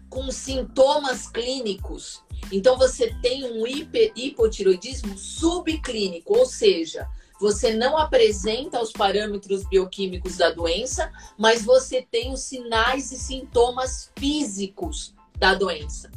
com 0.10 0.32
sintomas 0.32 1.28
clínicos. 1.28 2.24
Então 2.52 2.78
você 2.78 3.14
tem 3.22 3.44
um 3.44 3.66
hiper, 3.66 4.12
hipotiroidismo 4.16 5.18
subclínico, 5.18 6.38
ou 6.38 6.46
seja, 6.46 7.08
você 7.40 7.74
não 7.74 7.98
apresenta 7.98 8.82
os 8.82 8.92
parâmetros 8.92 9.68
bioquímicos 9.68 10.38
da 10.38 10.50
doença, 10.50 11.12
mas 11.38 11.64
você 11.64 12.02
tem 12.02 12.32
os 12.32 12.42
sinais 12.42 13.12
e 13.12 13.18
sintomas 13.18 14.12
físicos 14.18 15.14
da 15.38 15.54
doença. 15.54 16.12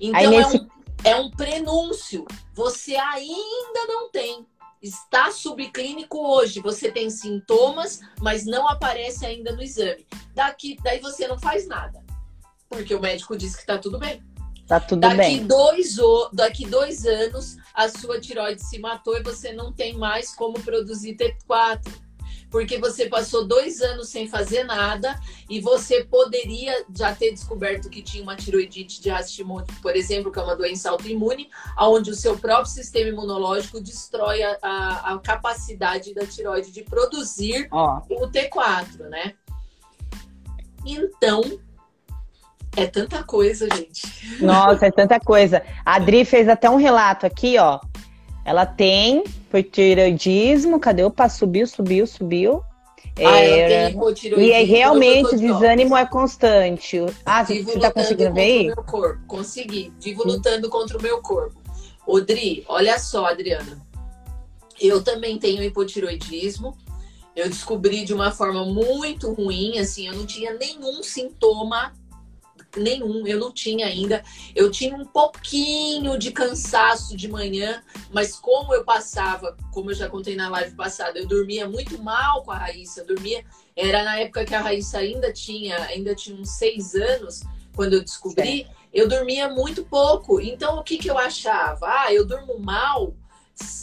Então 0.00 0.20
Aí, 0.20 0.28
nesse... 0.28 0.56
é 0.56 0.60
um 0.60 0.68
é 1.04 1.16
um 1.16 1.30
prenúncio. 1.30 2.26
Você 2.54 2.96
ainda 2.96 3.86
não 3.86 4.10
tem. 4.10 4.46
Está 4.82 5.30
subclínico 5.30 6.18
hoje. 6.18 6.60
Você 6.60 6.90
tem 6.90 7.10
sintomas, 7.10 8.00
mas 8.20 8.44
não 8.44 8.68
aparece 8.68 9.26
ainda 9.26 9.52
no 9.52 9.62
exame. 9.62 10.06
Daqui, 10.34 10.76
daí 10.82 11.00
você 11.00 11.26
não 11.26 11.38
faz 11.38 11.66
nada. 11.66 12.04
Porque 12.68 12.94
o 12.94 13.00
médico 13.00 13.36
disse 13.36 13.56
que 13.56 13.62
está 13.62 13.78
tudo 13.78 13.98
bem. 13.98 14.22
Tá 14.68 14.78
tudo 14.78 15.00
daqui 15.00 15.16
bem. 15.16 15.46
Dois, 15.46 15.96
daqui 16.32 16.66
dois 16.66 17.06
anos, 17.06 17.56
a 17.74 17.88
sua 17.88 18.20
tiroide 18.20 18.62
se 18.62 18.78
matou 18.78 19.16
e 19.16 19.22
você 19.22 19.52
não 19.52 19.72
tem 19.72 19.96
mais 19.96 20.34
como 20.34 20.60
produzir 20.60 21.16
T4 21.16 21.80
porque 22.50 22.78
você 22.78 23.06
passou 23.08 23.46
dois 23.46 23.80
anos 23.80 24.08
sem 24.08 24.26
fazer 24.26 24.64
nada 24.64 25.18
e 25.48 25.60
você 25.60 26.04
poderia 26.04 26.84
já 26.96 27.14
ter 27.14 27.32
descoberto 27.32 27.90
que 27.90 28.02
tinha 28.02 28.22
uma 28.22 28.36
tiroidite 28.36 29.00
de 29.00 29.10
Hashimoto, 29.10 29.74
por 29.82 29.94
exemplo, 29.94 30.32
que 30.32 30.38
é 30.38 30.42
uma 30.42 30.56
doença 30.56 30.90
autoimune, 30.90 31.50
onde 31.78 32.10
o 32.10 32.14
seu 32.14 32.38
próprio 32.38 32.72
sistema 32.72 33.10
imunológico 33.10 33.80
destrói 33.80 34.42
a, 34.42 34.58
a, 34.62 35.14
a 35.14 35.18
capacidade 35.18 36.14
da 36.14 36.26
tiroide 36.26 36.70
de 36.70 36.82
produzir 36.82 37.68
o 37.70 38.26
T4, 38.28 39.08
né? 39.10 39.34
Então, 40.86 41.42
é 42.82 42.86
tanta 42.86 43.22
coisa, 43.22 43.68
gente. 43.74 44.02
Nossa, 44.40 44.86
é 44.86 44.90
tanta 44.90 45.18
coisa. 45.18 45.62
A 45.84 45.96
Adri 45.96 46.24
fez 46.24 46.48
até 46.48 46.68
um 46.68 46.76
relato 46.76 47.26
aqui, 47.26 47.58
ó. 47.58 47.80
Ela 48.44 48.64
tem 48.64 49.24
hipotireoidismo, 49.24 50.80
cadê 50.80 51.04
o 51.04 51.10
passo? 51.10 51.40
Subiu, 51.40 51.66
subiu, 51.66 52.06
subiu. 52.06 52.62
Ah, 53.24 53.40
é, 53.40 53.92
e 54.36 54.52
é 54.52 54.62
realmente 54.62 55.34
o 55.34 55.38
desânimo 55.38 55.96
é 55.96 56.06
constante. 56.06 56.98
Ah, 57.26 57.44
você 57.44 57.54
está 57.54 57.90
conseguindo 57.90 58.32
ver 58.32 58.74
corpo. 58.86 59.20
Consegui. 59.26 59.92
Vivo 60.00 60.22
lutando 60.24 60.68
contra 60.68 60.96
o 60.96 61.02
meu 61.02 61.20
corpo. 61.20 61.60
Odri, 62.06 62.64
olha 62.68 62.98
só, 62.98 63.26
Adriana. 63.26 63.82
Eu 64.80 65.02
também 65.02 65.36
tenho 65.38 65.62
hipotiroidismo. 65.62 66.76
Eu 67.34 67.48
descobri 67.48 68.04
de 68.04 68.14
uma 68.14 68.30
forma 68.30 68.64
muito 68.64 69.32
ruim, 69.32 69.78
assim, 69.78 70.08
eu 70.08 70.14
não 70.14 70.26
tinha 70.26 70.54
nenhum 70.54 71.02
sintoma 71.02 71.92
nenhum, 72.78 73.26
eu 73.26 73.38
não 73.38 73.52
tinha 73.52 73.86
ainda. 73.86 74.22
Eu 74.54 74.70
tinha 74.70 74.94
um 74.94 75.04
pouquinho 75.04 76.18
de 76.18 76.32
cansaço 76.32 77.16
de 77.16 77.28
manhã, 77.28 77.82
mas 78.12 78.36
como 78.36 78.74
eu 78.74 78.84
passava, 78.84 79.56
como 79.72 79.90
eu 79.90 79.94
já 79.94 80.08
contei 80.08 80.36
na 80.36 80.48
live 80.48 80.74
passada, 80.74 81.18
eu 81.18 81.26
dormia 81.26 81.68
muito 81.68 82.02
mal 82.02 82.42
com 82.42 82.50
a 82.50 82.58
Raíssa, 82.58 83.00
eu 83.00 83.06
dormia, 83.06 83.44
era 83.76 84.02
na 84.04 84.18
época 84.18 84.44
que 84.44 84.54
a 84.54 84.60
Raíssa 84.60 84.98
ainda 84.98 85.32
tinha, 85.32 85.76
ainda 85.84 86.14
tinha 86.14 86.38
uns 86.38 86.50
seis 86.50 86.94
anos, 86.94 87.42
quando 87.74 87.92
eu 87.94 88.02
descobri, 88.02 88.66
eu 88.92 89.08
dormia 89.08 89.48
muito 89.48 89.84
pouco. 89.84 90.40
Então 90.40 90.78
o 90.78 90.82
que, 90.82 90.98
que 90.98 91.10
eu 91.10 91.18
achava? 91.18 91.86
Ah, 91.86 92.12
eu 92.12 92.26
durmo 92.26 92.58
mal, 92.58 93.14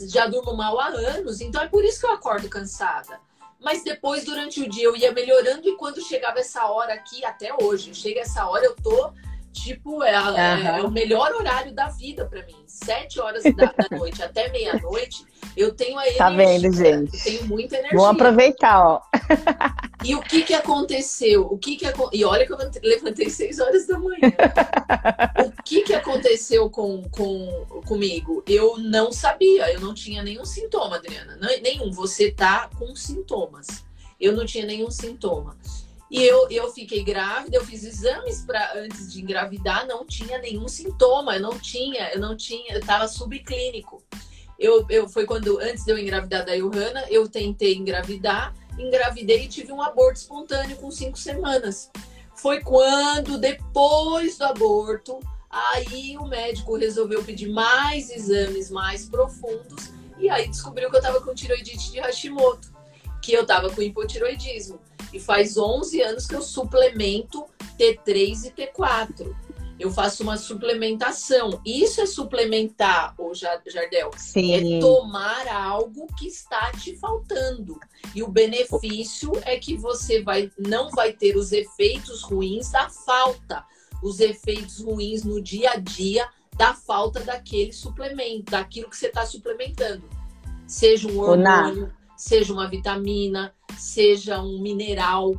já 0.08 0.28
durmo 0.28 0.56
mal 0.56 0.80
há 0.80 0.88
anos, 0.88 1.42
então 1.42 1.62
é 1.62 1.68
por 1.68 1.84
isso 1.84 2.00
que 2.00 2.06
eu 2.06 2.12
acordo 2.12 2.50
cansada. 2.50 3.20
Mas 3.66 3.84
depois, 3.84 4.24
durante 4.24 4.62
o 4.62 4.70
dia, 4.70 4.84
eu 4.84 4.96
ia 4.96 5.12
melhorando 5.12 5.68
e 5.68 5.76
quando 5.76 6.00
chegava 6.00 6.40
essa 6.40 6.68
hora 6.68 6.94
aqui, 6.94 7.26
até 7.26 7.52
hoje, 7.60 7.96
chega 7.96 8.22
essa 8.22 8.48
hora, 8.48 8.64
eu 8.64 8.76
tô 8.76 9.12
tipo, 9.52 10.04
é, 10.04 10.20
uhum. 10.22 10.38
é, 10.38 10.82
o 10.84 10.92
melhor 10.92 11.32
horário 11.32 11.74
da 11.74 11.88
vida 11.88 12.26
para 12.26 12.46
mim. 12.46 12.56
Sete 12.68 13.20
horas 13.20 13.44
da, 13.44 13.74
da 13.74 13.88
noite 13.98 14.22
até 14.22 14.50
meia-noite, 14.50 15.26
eu 15.58 15.74
tenho 15.74 15.98
a 15.98 16.04
energia. 16.04 16.20
Tá 16.20 16.30
vendo, 16.30 16.76
gente? 16.76 17.18
Eu 17.18 17.24
tenho 17.24 17.46
muita 17.48 17.78
energia. 17.78 17.98
Vou 17.98 18.06
aproveitar, 18.06 18.86
ó. 18.86 19.02
E 20.06 20.14
o 20.14 20.22
que 20.22 20.44
que 20.44 20.54
aconteceu? 20.54 21.48
O 21.52 21.58
que 21.58 21.76
que 21.76 21.86
E 22.14 22.24
olha 22.24 22.46
que 22.46 22.54
eu 22.54 22.58
levantei 22.84 23.28
seis 23.28 23.60
horas 23.60 23.88
da 23.88 23.98
manhã. 23.98 24.20
o 25.44 25.64
que 25.64 25.82
que 25.82 25.96
aconteceu 25.96 26.70
com, 26.70 27.02
com 27.10 27.66
comigo? 27.88 28.44
Eu 28.48 28.78
não 28.78 29.12
sabia, 29.12 29.74
eu 29.74 29.80
não 29.80 29.96
tinha 29.96 30.22
nenhum 30.22 30.46
sintoma, 30.46 30.98
Adriana. 30.98 31.40
Nenhum. 31.64 31.92
Você 31.92 32.30
tá 32.30 32.70
com 32.78 32.96
sintomas. 32.96 33.84
Eu 34.22 34.34
não 34.34 34.46
tinha 34.46 34.64
nenhum 34.64 34.92
sintoma. 34.92 35.58
E 36.12 36.24
eu, 36.24 36.48
eu 36.52 36.72
fiquei 36.72 37.04
grávida, 37.04 37.58
eu 37.58 37.66
fiz 37.66 37.84
exames 37.84 38.44
para 38.44 38.78
antes 38.78 39.12
de 39.12 39.24
engravidar, 39.24 39.88
não 39.88 40.06
tinha 40.06 40.38
nenhum 40.38 40.68
sintoma, 40.68 41.36
eu 41.36 41.42
não 41.42 41.58
tinha, 41.58 42.12
eu 42.14 42.20
não 42.20 42.38
tinha, 42.38 42.74
eu 42.74 42.80
estava 42.80 43.08
subclínico. 43.08 44.04
Eu, 44.58 44.86
eu 44.88 45.10
foi 45.10 45.26
quando 45.26 45.60
antes 45.60 45.84
de 45.84 45.92
eu 45.92 45.98
engravidar 45.98 46.46
da 46.46 46.56
Johanna, 46.56 47.06
eu 47.10 47.28
tentei 47.28 47.76
engravidar, 47.76 48.54
engravidei 48.78 49.46
e 49.46 49.50
tive 49.50 49.72
um 49.72 49.82
aborto 49.82 50.20
espontâneo 50.20 50.78
com 50.78 50.92
cinco 50.92 51.18
semanas. 51.18 51.90
Foi 52.36 52.62
quando 52.62 53.38
depois 53.38 54.38
do 54.38 54.46
aborto, 54.46 55.20
aí 55.50 56.18
o 56.18 56.26
médico 56.26 56.76
resolveu 56.76 57.24
pedir 57.24 57.50
mais 57.50 58.10
exames 58.10 58.70
mais 58.70 59.08
profundos 59.08 59.96
e 60.18 60.30
aí 60.30 60.48
descobriu 60.48 60.90
que 60.90 60.96
eu 60.96 61.00
estava 61.00 61.22
com 61.22 61.34
tiroidite 61.34 61.92
de 61.92 62.00
Hashimoto, 62.00 62.74
que 63.22 63.34
eu 63.34 63.42
estava 63.42 63.70
com 63.70 63.82
hipotiroidismo. 63.82 64.80
E 65.14 65.20
faz 65.20 65.58
11 65.58 66.02
anos 66.02 66.26
que 66.26 66.36
eu 66.36 66.42
suplemento 66.42 67.46
T3 67.78 68.46
e 68.46 68.52
T4. 68.52 69.36
Eu 69.78 69.92
faço 69.92 70.24
uma 70.24 70.38
suplementação. 70.38 71.62
Isso 71.66 72.00
é 72.00 72.06
suplementar, 72.06 73.14
ô 73.20 73.34
Jardel. 73.34 74.12
Sim. 74.16 74.78
É 74.78 74.80
tomar 74.80 75.48
algo 75.48 76.08
que 76.18 76.28
está 76.28 76.72
te 76.72 76.96
faltando. 76.98 77.78
E 78.14 78.24
o 78.24 78.28
benefício 78.28 79.32
é 79.44 79.58
que 79.58 79.76
você 79.76 80.22
vai, 80.22 80.50
não 80.58 80.90
vai 80.92 81.12
ter 81.12 81.36
os 81.36 81.52
efeitos 81.52 82.24
ruins 82.24 82.72
da 82.72 82.90
falta. 82.90 83.66
Os 84.02 84.20
efeitos 84.20 84.80
ruins 84.82 85.24
no 85.24 85.42
dia 85.42 85.72
a 85.72 85.76
dia 85.78 86.30
da 86.58 86.74
falta 86.74 87.20
daquele 87.20 87.74
suplemento, 87.74 88.52
daquilo 88.52 88.90
que 88.90 88.96
você 88.96 89.08
está 89.08 89.26
suplementando. 89.26 90.10
Seja 90.66 91.08
um 91.10 91.20
hormônio, 91.20 91.94
seja 92.16 92.54
uma 92.54 92.70
vitamina, 92.70 93.54
seja 93.78 94.42
um 94.42 94.62
mineral. 94.62 95.34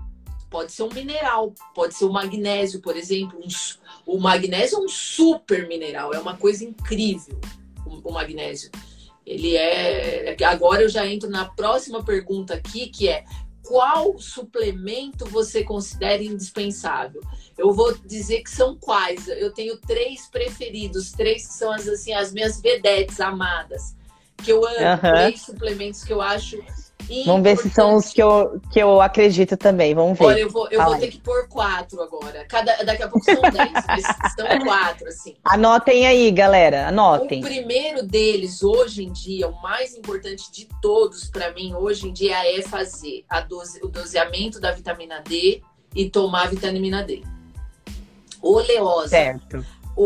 Pode 0.48 0.72
ser 0.72 0.84
um 0.84 0.92
mineral, 0.92 1.52
pode 1.74 1.94
ser 1.94 2.04
o 2.04 2.12
magnésio, 2.12 2.80
por 2.80 2.96
exemplo. 2.96 3.38
Um, 3.38 4.14
o 4.14 4.20
magnésio 4.20 4.78
é 4.78 4.80
um 4.80 4.88
super 4.88 5.66
mineral, 5.66 6.14
é 6.14 6.18
uma 6.18 6.36
coisa 6.36 6.64
incrível, 6.64 7.38
o, 7.84 8.10
o 8.10 8.12
magnésio. 8.12 8.70
Ele 9.26 9.56
é. 9.56 10.34
é 10.40 10.44
agora 10.44 10.82
eu 10.82 10.88
já 10.88 11.06
entro 11.06 11.28
na 11.28 11.46
próxima 11.46 12.04
pergunta 12.04 12.54
aqui, 12.54 12.88
que 12.88 13.08
é 13.08 13.24
qual 13.66 14.16
suplemento 14.18 15.26
você 15.26 15.64
considera 15.64 16.22
indispensável? 16.22 17.20
Eu 17.58 17.72
vou 17.72 17.96
dizer 17.98 18.42
que 18.42 18.50
são 18.50 18.76
quais. 18.76 19.26
Eu 19.26 19.52
tenho 19.52 19.76
três 19.78 20.28
preferidos, 20.28 21.10
três 21.10 21.48
que 21.48 21.54
são 21.54 21.72
as, 21.72 21.88
assim, 21.88 22.12
as 22.12 22.32
minhas 22.32 22.60
vedetes 22.60 23.18
amadas 23.20 23.96
que 24.36 24.52
eu 24.52 24.64
amo, 24.64 24.78
uhum. 24.78 25.24
três 25.24 25.40
suplementos 25.40 26.04
que 26.04 26.12
eu 26.12 26.20
acho 26.20 26.62
Vamos 27.24 27.42
ver 27.42 27.56
se 27.56 27.70
são 27.70 27.94
os 27.94 28.12
que 28.12 28.20
eu, 28.20 28.60
que 28.72 28.80
eu 28.80 29.00
acredito 29.00 29.56
também. 29.56 29.94
Vamos 29.94 30.18
ver. 30.18 30.24
Olha, 30.24 30.40
eu 30.40 30.50
vou, 30.50 30.68
eu 30.70 30.82
vou 30.82 30.98
ter 30.98 31.08
que 31.08 31.20
pôr 31.20 31.46
quatro 31.48 32.02
agora. 32.02 32.44
Cada, 32.48 32.82
daqui 32.84 33.02
a 33.02 33.08
pouco 33.08 33.24
são 33.24 33.40
dez, 33.40 33.70
mas 33.86 34.02
são 34.34 34.58
quatro, 34.64 35.06
assim. 35.06 35.36
Anotem 35.44 36.06
aí, 36.06 36.30
galera. 36.32 36.88
Anotem. 36.88 37.40
O 37.40 37.46
primeiro 37.46 38.04
deles, 38.04 38.62
hoje 38.62 39.04
em 39.04 39.12
dia, 39.12 39.46
o 39.46 39.62
mais 39.62 39.94
importante 39.94 40.50
de 40.50 40.68
todos, 40.82 41.30
para 41.30 41.52
mim, 41.52 41.74
hoje 41.74 42.08
em 42.08 42.12
dia, 42.12 42.44
é 42.44 42.62
fazer 42.62 43.24
a 43.28 43.40
dose, 43.40 43.80
o 43.84 43.88
doseamento 43.88 44.58
da 44.58 44.72
vitamina 44.72 45.20
D 45.20 45.62
e 45.94 46.10
tomar 46.10 46.44
a 46.44 46.46
vitamina 46.46 47.04
D. 47.04 47.22
Oleosa. 48.42 49.08
Certo 49.08 49.64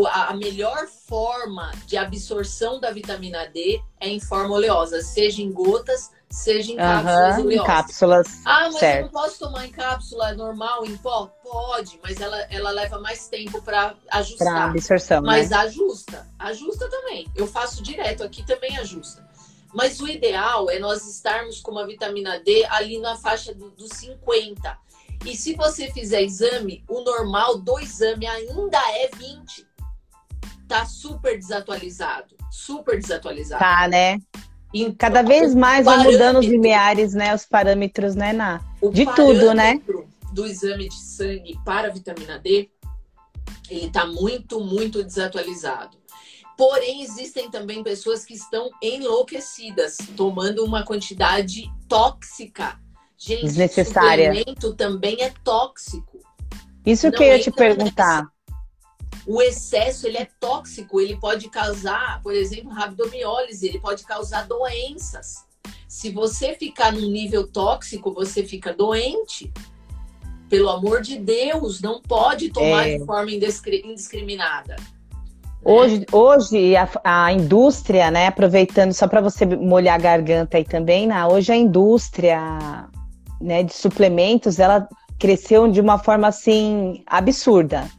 a 0.09 0.33
melhor 0.33 0.87
forma 0.87 1.71
de 1.85 1.97
absorção 1.97 2.79
da 2.79 2.91
vitamina 2.91 3.45
D 3.45 3.81
é 3.99 4.07
em 4.07 4.21
forma 4.21 4.55
oleosa, 4.55 5.01
seja 5.01 5.41
em 5.41 5.51
gotas, 5.51 6.11
seja 6.31 6.71
em 6.71 6.75
cápsulas 6.77 7.37
uhum, 7.37 7.43
oleosas. 7.43 7.67
cápsulas. 7.67 8.27
Ah, 8.45 8.69
mas 8.71 8.75
certo. 8.75 8.97
eu 8.97 9.03
não 9.03 9.09
posso 9.09 9.39
tomar 9.39 9.67
em 9.67 9.71
cápsula 9.71 10.33
normal, 10.33 10.85
em 10.85 10.97
pó? 10.97 11.27
Pode, 11.43 11.99
mas 12.01 12.19
ela, 12.21 12.39
ela 12.49 12.71
leva 12.71 12.99
mais 12.99 13.27
tempo 13.27 13.61
para 13.61 13.95
ajustar. 14.11 14.47
Para 14.47 14.63
absorção, 14.65 15.21
Mas 15.21 15.49
né? 15.49 15.57
ajusta. 15.57 16.27
Ajusta 16.39 16.89
também. 16.89 17.27
Eu 17.35 17.45
faço 17.45 17.83
direto 17.83 18.23
aqui 18.23 18.45
também 18.45 18.77
ajusta. 18.77 19.29
Mas 19.73 19.99
o 19.99 20.07
ideal 20.07 20.69
é 20.69 20.79
nós 20.79 21.05
estarmos 21.05 21.59
com 21.61 21.71
uma 21.71 21.85
vitamina 21.85 22.39
D 22.39 22.65
ali 22.65 22.99
na 22.99 23.15
faixa 23.15 23.53
dos 23.53 23.73
do 23.73 23.93
50. 23.93 24.77
E 25.25 25.35
se 25.35 25.53
você 25.53 25.91
fizer 25.91 26.21
exame, 26.21 26.83
o 26.89 27.01
normal 27.01 27.57
do 27.59 27.79
exame 27.79 28.25
ainda 28.25 28.79
é 28.97 29.09
20 29.15 29.71
tá 30.71 30.85
super 30.85 31.37
desatualizado. 31.37 32.33
Super 32.49 32.97
desatualizado. 32.97 33.59
Tá, 33.59 33.89
né? 33.89 34.17
Então, 34.73 34.95
Cada 34.97 35.21
vez 35.21 35.53
mais 35.53 35.85
vai 35.85 35.97
mudando 36.03 36.39
os 36.39 36.45
limiares, 36.45 37.13
né? 37.13 37.35
Os 37.35 37.45
parâmetros, 37.45 38.15
né, 38.15 38.31
Na? 38.33 38.61
De 38.91 39.05
tudo, 39.15 39.53
né? 39.53 39.81
Do 40.33 40.45
exame 40.45 40.87
de 40.87 40.95
sangue 40.95 41.59
para 41.65 41.89
a 41.89 41.91
vitamina 41.91 42.39
D, 42.39 42.69
ele 43.69 43.87
está 43.87 44.05
muito, 44.05 44.61
muito 44.61 45.03
desatualizado. 45.03 45.97
Porém, 46.57 47.01
existem 47.01 47.49
também 47.49 47.83
pessoas 47.83 48.23
que 48.23 48.33
estão 48.33 48.69
enlouquecidas, 48.81 49.97
tomando 50.15 50.63
uma 50.63 50.83
quantidade 50.83 51.71
tóxica. 51.87 52.79
Gente, 53.17 53.43
Desnecessária. 53.43 54.33
suplemento 54.33 54.73
também 54.73 55.21
é 55.21 55.33
tóxico. 55.43 56.19
Isso 56.85 57.07
Não 57.07 57.13
que 57.13 57.23
eu 57.23 57.27
ia 57.27 57.39
te 57.39 57.51
perguntar. 57.51 58.17
Nessa 58.17 58.31
o 59.33 59.41
excesso 59.41 60.07
ele 60.07 60.17
é 60.17 60.27
tóxico, 60.41 60.99
ele 60.99 61.15
pode 61.15 61.47
causar, 61.47 62.21
por 62.21 62.33
exemplo, 62.33 62.69
rabdomiólise, 62.69 63.65
ele 63.65 63.79
pode 63.79 64.03
causar 64.03 64.45
doenças. 64.45 65.45
Se 65.87 66.11
você 66.11 66.53
ficar 66.53 66.91
num 66.91 67.09
nível 67.09 67.47
tóxico, 67.47 68.13
você 68.13 68.43
fica 68.43 68.73
doente. 68.73 69.49
Pelo 70.49 70.69
amor 70.69 71.01
de 71.01 71.17
Deus, 71.17 71.81
não 71.81 72.01
pode 72.01 72.49
tomar 72.49 72.89
é. 72.89 72.97
de 72.97 73.05
forma 73.05 73.31
indiscriminada. 73.31 74.75
Hoje, 75.63 76.05
hoje 76.11 76.75
a, 76.75 76.89
a, 77.03 77.31
indústria, 77.31 78.11
né, 78.11 78.27
aproveitando 78.27 78.91
só 78.91 79.07
para 79.07 79.21
você 79.21 79.45
molhar 79.45 79.95
a 79.95 80.01
garganta 80.01 80.57
aí 80.57 80.65
também, 80.65 81.07
né, 81.07 81.25
hoje 81.25 81.53
a 81.53 81.55
indústria 81.55 82.89
né, 83.39 83.63
de 83.63 83.73
suplementos, 83.73 84.59
ela 84.59 84.89
cresceu 85.17 85.71
de 85.71 85.79
uma 85.79 85.97
forma 85.97 86.27
assim 86.27 87.01
absurda. 87.05 87.89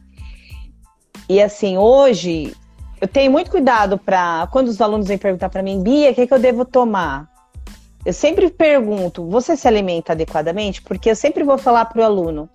E 1.27 1.41
assim, 1.41 1.77
hoje 1.77 2.55
eu 2.99 3.07
tenho 3.07 3.31
muito 3.31 3.51
cuidado 3.51 3.97
para 3.97 4.47
quando 4.51 4.67
os 4.67 4.79
alunos 4.79 5.07
vêm 5.07 5.17
perguntar 5.17 5.49
para 5.49 5.63
mim, 5.63 5.81
Bia, 5.81 6.11
o 6.11 6.15
que, 6.15 6.21
é 6.21 6.27
que 6.27 6.33
eu 6.33 6.39
devo 6.39 6.63
tomar? 6.63 7.27
Eu 8.05 8.13
sempre 8.13 8.49
pergunto, 8.49 9.25
você 9.29 9.55
se 9.55 9.67
alimenta 9.67 10.11
adequadamente? 10.11 10.81
Porque 10.81 11.09
eu 11.09 11.15
sempre 11.15 11.43
vou 11.43 11.57
falar 11.57 11.85
para 11.85 12.01
o 12.01 12.05
aluno, 12.05 12.49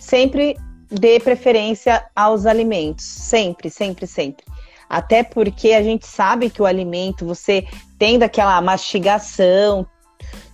sempre 0.00 0.56
dê 0.90 1.20
preferência 1.20 2.04
aos 2.14 2.46
alimentos, 2.46 3.04
sempre, 3.04 3.68
sempre, 3.68 4.06
sempre. 4.06 4.44
Até 4.88 5.22
porque 5.22 5.72
a 5.72 5.82
gente 5.82 6.06
sabe 6.06 6.50
que 6.50 6.62
o 6.62 6.66
alimento, 6.66 7.26
você 7.26 7.66
tendo 7.98 8.22
aquela 8.22 8.60
mastigação, 8.60 9.86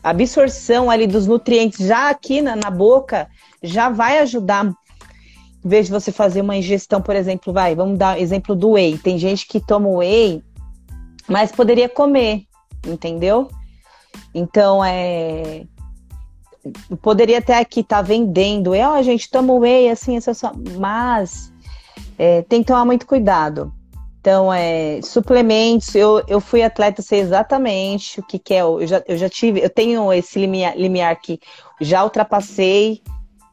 absorção 0.03 0.91
ali 0.91 1.07
dos 1.07 1.27
nutrientes 1.27 1.87
já 1.87 2.09
aqui 2.09 2.41
na, 2.41 2.57
na 2.57 2.71
boca, 2.71 3.29
já 3.63 3.89
vai 3.89 4.19
ajudar 4.21 4.73
em 5.65 5.69
vez 5.69 5.87
de 5.87 5.93
você 5.93 6.11
fazer 6.11 6.41
uma 6.41 6.57
ingestão, 6.57 7.03
por 7.03 7.15
exemplo, 7.15 7.53
vai, 7.53 7.75
vamos 7.75 7.99
dar 7.99 8.21
exemplo 8.21 8.55
do 8.55 8.73
whey. 8.73 8.97
Tem 8.99 9.19
gente 9.19 9.47
que 9.47 9.61
toma 9.61 9.89
whey, 9.89 10.43
mas 11.29 11.53
poderia 11.53 11.89
comer, 11.89 12.45
entendeu? 12.87 13.49
Então, 14.35 14.85
é. 14.85 15.65
Poderia 17.01 17.39
até 17.39 17.59
aqui 17.59 17.81
estar 17.81 17.97
tá 17.97 18.03
vendendo, 18.03 18.75
é, 18.75 18.87
ó, 18.87 18.95
a 18.95 19.03
gente 19.03 19.31
toma 19.31 19.55
whey, 19.55 19.89
assim, 19.89 20.17
essa 20.17 20.35
só. 20.35 20.53
Mas 20.79 21.53
é, 22.19 22.43
tem 22.43 22.61
que 22.61 22.67
tomar 22.67 22.85
muito 22.85 23.07
cuidado. 23.07 23.73
Então, 24.21 24.53
é, 24.53 25.01
suplementos, 25.03 25.95
eu, 25.95 26.23
eu 26.29 26.41
fui 26.41 26.63
atleta, 26.63 27.01
sei 27.01 27.21
exatamente 27.21 28.21
o 28.21 28.23
que, 28.23 28.39
que 28.39 28.53
é. 28.53 28.61
Eu 28.61 28.87
já, 28.87 29.03
eu 29.09 29.17
já 29.17 29.29
tive, 29.29 29.61
eu 29.61 29.71
tenho 29.71 30.13
esse 30.13 30.39
limiar, 30.39 30.77
limiar 30.77 31.19
que 31.19 31.41
já 31.81 32.05
ultrapassei, 32.05 33.03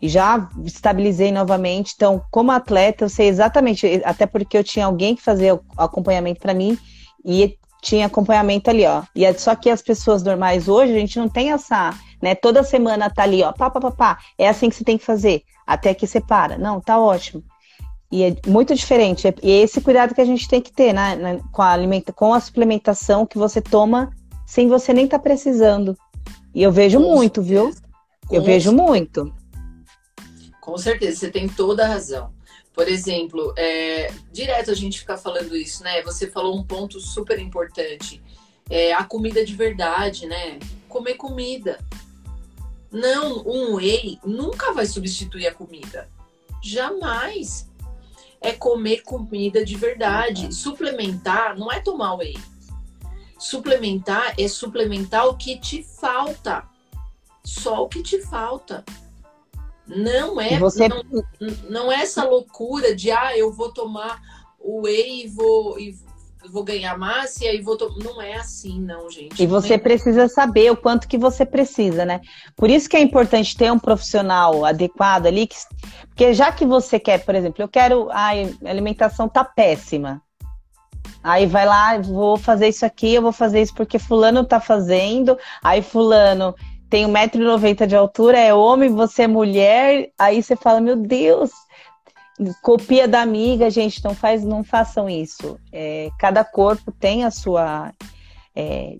e 0.01 0.07
já 0.07 0.49
estabilizei 0.63 1.31
novamente. 1.31 1.93
Então, 1.95 2.21
como 2.31 2.51
atleta, 2.51 3.05
eu 3.05 3.09
sei 3.09 3.27
exatamente, 3.27 4.01
até 4.05 4.25
porque 4.25 4.57
eu 4.57 4.63
tinha 4.63 4.85
alguém 4.85 5.15
que 5.15 5.21
fazia 5.21 5.55
o 5.55 5.61
acompanhamento 5.77 6.39
para 6.39 6.53
mim 6.53 6.77
e 7.25 7.57
tinha 7.81 8.05
acompanhamento 8.05 8.69
ali, 8.69 8.85
ó. 8.85 9.03
E 9.15 9.25
é 9.25 9.33
só 9.33 9.55
que 9.55 9.69
as 9.69 9.81
pessoas 9.81 10.23
normais 10.23 10.67
hoje, 10.67 10.93
a 10.93 10.99
gente 10.99 11.17
não 11.17 11.29
tem 11.29 11.51
essa, 11.51 11.93
né? 12.21 12.35
Toda 12.35 12.63
semana 12.63 13.09
tá 13.09 13.23
ali, 13.23 13.43
ó, 13.43 13.51
pá, 13.51 13.69
pá, 13.69 13.79
pá, 13.79 13.91
pá. 13.91 14.17
É 14.37 14.47
assim 14.47 14.69
que 14.69 14.75
você 14.75 14.83
tem 14.83 14.97
que 14.97 15.05
fazer, 15.05 15.43
até 15.65 15.93
que 15.93 16.07
você 16.07 16.19
para. 16.19 16.57
Não, 16.57 16.79
tá 16.79 16.99
ótimo. 16.99 17.43
E 18.11 18.23
é 18.23 18.35
muito 18.47 18.73
diferente. 18.73 19.27
E 19.43 19.51
é 19.51 19.61
esse 19.61 19.81
cuidado 19.81 20.15
que 20.15 20.21
a 20.21 20.25
gente 20.25 20.47
tem 20.47 20.61
que 20.61 20.71
ter 20.71 20.93
né, 20.93 21.39
com, 21.51 21.61
a 21.61 21.71
alimenta 21.71 22.13
com 22.13 22.33
a 22.33 22.39
suplementação 22.39 23.25
que 23.25 23.37
você 23.37 23.61
toma 23.61 24.11
sem 24.45 24.67
você 24.69 24.93
nem 24.93 25.05
estar 25.05 25.17
tá 25.17 25.23
precisando. 25.23 25.95
E 26.55 26.63
eu 26.63 26.71
vejo 26.71 26.99
com 26.99 27.15
muito, 27.15 27.43
certeza. 27.43 27.63
viu? 27.63 27.75
Com 28.27 28.35
eu 28.35 28.41
vejo 28.41 28.71
muito. 28.71 29.33
Com 30.67 30.77
certeza, 30.77 31.19
você 31.19 31.31
tem 31.31 31.47
toda 31.47 31.85
a 31.85 31.87
razão. 31.87 32.33
Por 32.73 32.89
exemplo, 32.89 33.53
é, 33.55 34.11
direto 34.33 34.69
a 34.69 34.73
gente 34.73 34.99
fica 34.99 35.15
falando 35.15 35.55
isso, 35.55 35.81
né? 35.81 36.03
Você 36.03 36.29
falou 36.29 36.57
um 36.57 36.61
ponto 36.61 36.99
super 36.99 37.39
importante. 37.39 38.21
É, 38.69 38.91
a 38.91 39.05
comida 39.05 39.45
de 39.45 39.55
verdade, 39.55 40.27
né? 40.27 40.59
Comer 40.89 41.13
comida. 41.13 41.79
Não, 42.91 43.47
um 43.47 43.75
whey 43.75 44.19
nunca 44.25 44.73
vai 44.73 44.85
substituir 44.85 45.47
a 45.47 45.53
comida. 45.53 46.09
Jamais. 46.61 47.69
É 48.41 48.51
comer 48.51 49.03
comida 49.03 49.63
de 49.63 49.77
verdade. 49.77 50.53
Suplementar 50.53 51.57
não 51.57 51.71
é 51.71 51.79
tomar 51.79 52.15
whey. 52.15 52.37
Suplementar 53.39 54.35
é 54.37 54.49
suplementar 54.49 55.27
o 55.29 55.37
que 55.37 55.57
te 55.57 55.81
falta. 55.81 56.65
Só 57.41 57.85
o 57.85 57.87
que 57.87 58.03
te 58.03 58.19
falta. 58.19 58.83
Não 59.87 60.39
é, 60.39 60.59
você... 60.59 60.87
não, 60.87 61.03
não 61.69 61.91
é 61.91 62.01
essa 62.01 62.23
loucura 62.23 62.95
de 62.95 63.09
ah, 63.09 63.37
eu 63.37 63.51
vou 63.51 63.71
tomar 63.71 64.19
o 64.59 64.81
whey 64.81 65.25
e 65.25 65.27
vou, 65.27 65.79
e 65.79 65.95
vou 66.51 66.63
ganhar 66.63 66.97
massa 66.97 67.45
e 67.45 67.47
aí 67.47 67.61
vou 67.61 67.77
tomar. 67.77 67.97
Não 68.03 68.21
é 68.21 68.35
assim, 68.35 68.81
não, 68.81 69.09
gente. 69.09 69.41
E 69.41 69.47
você 69.47 69.75
é... 69.75 69.77
precisa 69.77 70.27
saber 70.27 70.71
o 70.71 70.77
quanto 70.77 71.07
que 71.07 71.17
você 71.17 71.45
precisa, 71.45 72.05
né? 72.05 72.21
Por 72.55 72.69
isso 72.69 72.89
que 72.89 72.97
é 72.97 73.01
importante 73.01 73.55
ter 73.55 73.71
um 73.71 73.79
profissional 73.79 74.65
adequado 74.65 75.27
ali, 75.27 75.47
que... 75.47 75.55
porque 76.09 76.33
já 76.33 76.51
que 76.51 76.65
você 76.65 76.99
quer, 76.99 77.23
por 77.23 77.35
exemplo, 77.35 77.63
eu 77.63 77.67
quero. 77.67 78.09
a 78.11 78.31
alimentação 78.65 79.29
tá 79.29 79.43
péssima. 79.43 80.21
Aí 81.23 81.45
vai 81.45 81.65
lá, 81.65 81.97
vou 81.97 82.37
fazer 82.37 82.67
isso 82.67 82.85
aqui, 82.85 83.13
eu 83.13 83.21
vou 83.21 83.31
fazer 83.31 83.61
isso 83.61 83.73
porque 83.73 83.99
fulano 83.99 84.45
tá 84.45 84.59
fazendo, 84.59 85.37
aí 85.63 85.81
fulano 85.81 86.55
tem 86.89 87.05
1,90m 87.05 87.85
de 87.85 87.95
altura, 87.95 88.39
é 88.39 88.53
homem, 88.53 88.89
você 88.89 89.23
é 89.23 89.27
mulher, 89.27 90.09
aí 90.17 90.41
você 90.41 90.55
fala, 90.55 90.79
meu 90.79 90.95
Deus, 90.95 91.51
copia 92.61 93.07
da 93.07 93.21
amiga, 93.21 93.69
gente, 93.69 94.03
não 94.03 94.13
faz, 94.13 94.43
não 94.43 94.63
façam 94.63 95.09
isso. 95.09 95.59
É, 95.71 96.09
cada 96.17 96.43
corpo 96.43 96.91
tem 96.91 97.25
a 97.25 97.31
sua 97.31 97.91
é, 98.55 98.95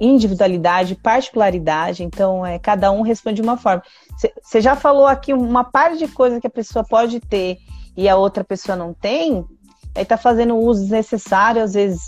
individualidade, 0.00 0.94
particularidade, 0.96 2.04
então 2.04 2.44
é, 2.44 2.58
cada 2.58 2.90
um 2.90 3.02
responde 3.02 3.36
de 3.36 3.42
uma 3.42 3.56
forma. 3.56 3.82
Você 4.42 4.60
já 4.60 4.76
falou 4.76 5.06
aqui 5.06 5.32
uma 5.32 5.64
parte 5.64 5.98
de 5.98 6.08
coisa 6.08 6.40
que 6.40 6.46
a 6.46 6.50
pessoa 6.50 6.84
pode 6.84 7.20
ter 7.20 7.58
e 7.96 8.08
a 8.08 8.16
outra 8.16 8.44
pessoa 8.44 8.76
não 8.76 8.92
tem, 8.92 9.44
aí 9.94 10.04
tá 10.04 10.16
fazendo 10.16 10.56
uso 10.56 10.82
desnecessário, 10.82 11.62
às 11.62 11.74
vezes 11.74 12.02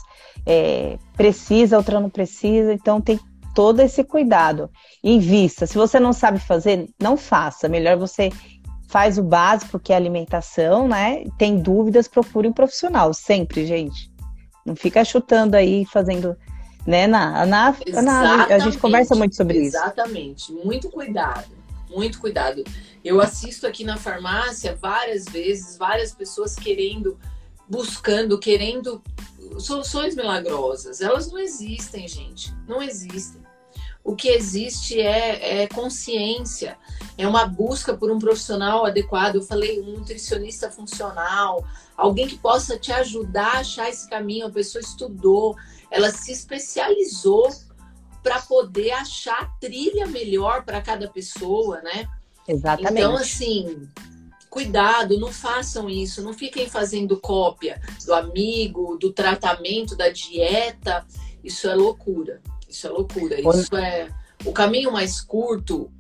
é, 0.47 0.99
precisa, 1.17 1.77
outra 1.77 2.01
não 2.01 2.11
precisa, 2.11 2.73
então 2.73 3.01
tem 3.01 3.19
todo 3.55 3.81
esse 3.81 4.05
cuidado. 4.05 4.71
Invista. 5.03 5.67
Se 5.67 5.75
você 5.77 5.99
não 5.99 6.13
sabe 6.13 6.39
fazer, 6.39 6.89
não 7.01 7.17
faça. 7.17 7.69
Melhor 7.69 7.97
você 7.97 8.31
faz 8.89 9.19
o 9.19 9.23
básico, 9.23 9.79
que 9.79 9.93
é 9.93 9.97
alimentação, 9.97 10.89
né? 10.89 11.25
Tem 11.39 11.61
dúvidas, 11.61 12.09
procure 12.09 12.49
um 12.49 12.53
profissional. 12.53 13.15
Sempre, 13.15 13.65
gente. 13.67 14.11
Não 14.67 14.75
fica 14.75 15.05
chutando 15.05 15.57
aí, 15.57 15.85
fazendo. 15.87 16.37
Né, 16.87 17.07
na, 17.07 17.45
na, 17.45 17.77
na 18.03 18.45
a 18.47 18.59
gente 18.59 18.79
conversa 18.79 19.15
muito 19.15 19.37
sobre 19.37 19.59
exatamente. 19.59 20.39
isso. 20.39 20.53
Exatamente. 20.53 20.67
Muito 20.67 20.89
cuidado. 20.89 21.51
Muito 21.91 22.19
cuidado. 22.19 22.65
Eu 23.05 23.21
assisto 23.21 23.67
aqui 23.67 23.85
na 23.85 23.97
farmácia 23.97 24.77
várias 24.81 25.27
vezes, 25.27 25.77
várias 25.77 26.15
pessoas 26.15 26.55
querendo, 26.55 27.19
buscando, 27.69 28.39
querendo 28.39 29.03
soluções 29.59 30.15
milagrosas. 30.15 31.01
Elas 31.01 31.31
não 31.31 31.39
existem, 31.39 32.07
gente. 32.07 32.55
Não 32.67 32.83
existem. 32.83 33.43
O 34.03 34.17
que 34.17 34.29
existe 34.29 34.99
é, 34.99 35.63
é, 35.63 35.67
consciência, 35.69 36.79
é 37.19 37.29
uma 37.29 37.47
busca 37.47 37.95
por 37.95 38.11
um 38.11 38.19
profissional 38.19 38.87
adequado. 38.87 39.37
Eu 39.37 39.43
falei, 39.43 39.81
um 39.81 39.99
nutricionista 39.99 40.71
funcional, 40.71 41.65
alguém 41.97 42.27
que 42.27 42.39
possa 42.39 42.79
te 42.79 42.93
ajudar 42.93 43.57
a 43.57 43.61
achar 43.61 43.91
esse 43.91 44.09
caminho. 44.09 44.47
A 44.47 44.51
pessoa 44.51 44.81
estudou, 44.81 45.55
ela 45.91 46.11
se 46.11 46.33
especializou 46.33 47.51
para 48.23 48.41
poder 48.41 48.93
achar 48.93 49.43
a 49.43 49.47
trilha 49.61 50.07
melhor 50.07 50.65
para 50.65 50.81
cada 50.81 51.09
pessoa, 51.09 51.81
né? 51.83 52.09
Exatamente. 52.49 52.93
Então, 52.93 53.17
assim, 53.17 53.89
cuidado, 54.51 55.19
não 55.19 55.33
façam 55.33 55.89
isso, 55.89 56.21
não 56.23 56.35
fiquem 56.35 56.69
fazendo 56.69 57.19
cópia 57.19 57.81
do 58.05 58.13
amigo, 58.13 58.99
do 58.99 59.13
tratamento, 59.13 59.97
da 59.97 60.09
dieta. 60.11 61.07
Isso 61.43 61.69
é 61.69 61.75
loucura. 61.75 62.43
Isso 62.69 62.87
é 62.87 62.91
loucura. 62.91 63.41
Isso 63.41 63.77
é 63.77 64.09
o 64.45 64.53
caminho 64.53 64.93
mais 64.93 65.21
curto. 65.21 65.91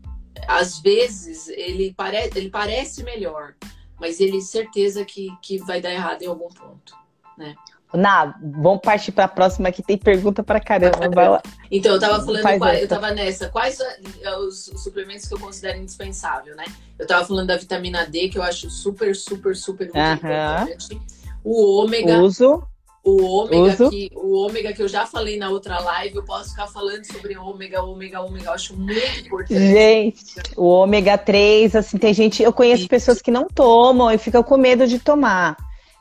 Às 0.48 0.80
vezes 0.80 1.48
ele 1.48 1.94
parece, 1.96 2.38
ele 2.38 2.50
parece 2.50 3.04
melhor, 3.04 3.54
mas 4.00 4.20
ele 4.20 4.40
certeza 4.40 5.04
que, 5.04 5.28
que 5.40 5.58
vai 5.58 5.80
dar 5.80 5.92
errado 5.92 6.22
em 6.22 6.26
algum 6.26 6.48
ponto, 6.48 6.94
né? 7.38 7.54
Na, 7.92 8.34
vamos 8.40 8.80
partir 8.82 9.12
para 9.12 9.24
a 9.24 9.28
próxima 9.28 9.72
que 9.72 9.82
tem 9.82 9.98
pergunta 9.98 10.42
para 10.42 10.60
caramba. 10.60 11.08
Vai 11.10 11.28
lá. 11.28 11.42
Então, 11.72 11.92
eu 11.92 11.98
estava 11.98 12.24
falando, 12.24 12.42
qual, 12.42 12.74
eu 12.74 12.88
tava 12.88 13.12
nessa, 13.12 13.48
quais 13.48 13.78
os, 14.40 14.66
os, 14.66 14.82
suplementos 14.82 15.28
que 15.28 15.34
eu 15.34 15.38
considero 15.38 15.78
indispensável, 15.78 16.56
né? 16.56 16.64
Eu 16.98 17.04
estava 17.04 17.24
falando 17.24 17.46
da 17.46 17.56
vitamina 17.56 18.04
D, 18.04 18.28
que 18.28 18.38
eu 18.38 18.42
acho 18.42 18.68
super, 18.68 19.14
super, 19.14 19.54
super 19.54 19.86
importante. 19.86 21.00
O 21.44 21.80
ômega. 21.80 22.18
Uso. 22.18 22.60
O 23.02 23.22
ômega, 23.22 23.88
que, 23.88 24.10
o 24.14 24.44
ômega 24.44 24.72
que 24.74 24.82
eu 24.82 24.88
já 24.88 25.06
falei 25.06 25.38
na 25.38 25.48
outra 25.48 25.78
live, 25.80 26.16
eu 26.16 26.22
posso 26.22 26.50
ficar 26.50 26.66
falando 26.66 27.02
sobre 27.04 27.34
ômega, 27.36 27.82
ômega, 27.82 28.20
ômega, 28.20 28.46
eu 28.48 28.52
acho 28.52 28.76
muito 28.76 29.20
importante. 29.20 29.58
Gente, 29.58 30.24
o 30.54 30.66
ômega 30.66 31.16
3, 31.16 31.76
assim, 31.76 31.96
tem 31.96 32.12
gente, 32.12 32.42
eu 32.42 32.52
conheço 32.52 32.82
Isso. 32.82 32.90
pessoas 32.90 33.22
que 33.22 33.30
não 33.30 33.46
tomam 33.48 34.10
e 34.10 34.18
ficam 34.18 34.42
com 34.42 34.58
medo 34.58 34.86
de 34.86 34.98
tomar, 34.98 35.56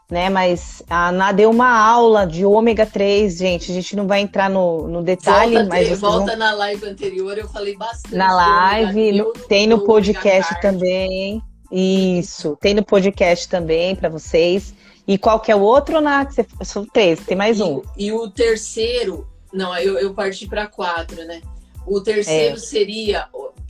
né? 0.09 0.29
Mas 0.29 0.81
a 0.89 1.09
Ana 1.09 1.31
deu 1.31 1.49
uma 1.51 1.69
aula 1.69 2.25
de 2.25 2.43
ômega 2.43 2.85
3, 2.85 3.37
gente, 3.37 3.71
a 3.71 3.75
gente 3.75 3.95
não 3.95 4.07
vai 4.07 4.21
entrar 4.21 4.49
no, 4.49 4.87
no 4.87 5.03
detalhe, 5.03 5.55
volta, 5.55 5.69
mas. 5.69 5.99
Volta 5.99 6.25
vão... 6.25 6.37
na 6.37 6.53
live 6.53 6.85
anterior, 6.87 7.37
eu 7.37 7.47
falei 7.47 7.75
bastante. 7.75 8.15
Na 8.15 8.33
live, 8.33 9.11
no, 9.11 9.33
tem 9.33 9.67
no 9.67 9.83
podcast 9.85 10.59
também. 10.61 11.41
Isso, 11.71 12.57
tem 12.59 12.73
no 12.73 12.83
podcast 12.83 13.47
também 13.47 13.95
para 13.95 14.09
vocês. 14.09 14.73
E 15.07 15.17
qual 15.17 15.39
que 15.39 15.51
é 15.51 15.55
o 15.55 15.61
outro, 15.61 16.01
Nath? 16.01 16.33
Você, 16.33 16.47
são 16.63 16.85
três, 16.85 17.19
tem 17.19 17.37
mais 17.37 17.61
um. 17.61 17.81
E, 17.95 18.11
o 18.11 18.29
terceiro, 18.29 19.27
não, 19.53 19.75
eu, 19.77 19.97
eu 19.97 20.13
parti 20.13 20.47
para 20.47 20.67
quatro, 20.67 21.23
né? 21.25 21.41
O 21.85 22.01
terceiro 22.01 22.55
é. 22.55 22.59
seria, 22.59 23.27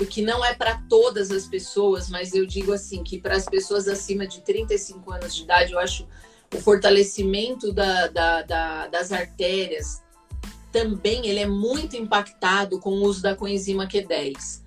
que 0.09 0.21
não 0.21 0.43
é 0.43 0.53
para 0.53 0.81
todas 0.89 1.31
as 1.31 1.45
pessoas, 1.45 2.09
mas 2.09 2.33
eu 2.33 2.45
digo 2.45 2.73
assim, 2.73 3.03
que 3.03 3.17
para 3.17 3.35
as 3.35 3.45
pessoas 3.45 3.87
acima 3.87 4.27
de 4.27 4.41
35 4.41 5.11
anos 5.11 5.35
de 5.35 5.43
idade, 5.43 5.73
eu 5.73 5.79
acho 5.79 6.05
o 6.53 6.59
fortalecimento 6.59 7.71
da, 7.71 8.07
da, 8.07 8.41
da, 8.41 8.87
das 8.87 9.11
artérias 9.11 10.01
também 10.71 11.25
ele 11.27 11.39
é 11.39 11.47
muito 11.47 11.95
impactado 11.95 12.79
com 12.79 12.91
o 12.91 13.03
uso 13.03 13.21
da 13.21 13.35
coenzima 13.35 13.87
Q10. 13.87 14.61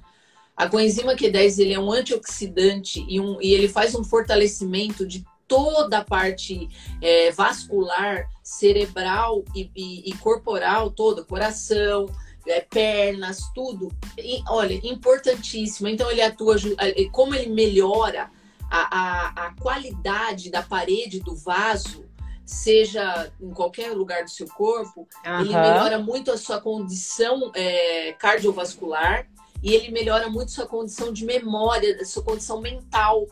A 0.57 0.68
coenzima 0.68 1.14
Q10 1.14 1.59
ele 1.59 1.73
é 1.73 1.79
um 1.79 1.90
antioxidante 1.90 3.05
e, 3.09 3.18
um, 3.21 3.40
e 3.40 3.53
ele 3.55 3.68
faz 3.68 3.95
um 3.95 4.05
fortalecimento 4.05 5.07
de 5.07 5.25
toda 5.49 5.99
a 5.99 6.05
parte 6.05 6.68
é, 7.01 7.31
vascular, 7.31 8.29
cerebral 8.42 9.45
e, 9.55 9.71
e, 9.75 10.11
e, 10.11 10.14
corporal 10.16 10.90
toda, 10.90 11.25
coração, 11.25 12.07
é, 12.47 12.61
pernas, 12.61 13.40
tudo. 13.55 13.90
E, 14.18 14.43
olha, 14.49 14.80
importantíssimo. 14.83 15.89
Então 15.89 16.11
ele 16.11 16.22
atua, 16.22 16.57
é, 16.78 17.05
como 17.07 17.35
ele 17.35 17.51
melhora 17.51 18.30
a, 18.73 18.99
a, 18.99 19.47
a 19.47 19.55
qualidade 19.55 20.51
da 20.51 20.62
parede 20.62 21.20
do 21.20 21.37
vaso, 21.37 22.05
seja 22.45 23.31
em 23.41 23.51
qualquer 23.51 23.93
lugar 23.93 24.25
do 24.25 24.31
seu 24.31 24.47
corpo, 24.47 25.07
uhum. 25.25 25.41
ele 25.41 25.55
melhora 25.55 25.99
muito 25.99 26.31
a 26.31 26.39
sua 26.39 26.61
condição 26.61 27.53
é, 27.55 28.12
cardiovascular 28.14 29.29
e 29.62 29.75
ele 29.75 29.91
melhora 29.91 30.29
muito 30.29 30.49
a 30.49 30.53
sua 30.53 30.66
condição 30.66 31.12
de 31.12 31.25
memória, 31.25 32.05
sua 32.05 32.23
condição 32.23 32.61
mental 32.61 33.27